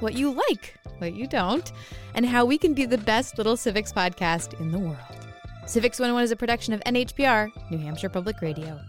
what 0.00 0.14
you 0.14 0.30
like, 0.30 0.74
what 0.98 1.14
you 1.14 1.26
don't, 1.26 1.72
and 2.14 2.26
how 2.26 2.44
we 2.44 2.58
can 2.58 2.74
be 2.74 2.86
the 2.86 2.98
best 2.98 3.38
little 3.38 3.56
civics 3.56 3.92
podcast 3.92 4.58
in 4.60 4.70
the 4.70 4.78
world. 4.78 4.96
Civics 5.66 5.98
101 5.98 6.24
is 6.24 6.30
a 6.30 6.36
production 6.36 6.74
of 6.74 6.80
NHPR, 6.80 7.50
New 7.70 7.78
Hampshire 7.78 8.08
Public 8.08 8.40
Radio. 8.40 8.80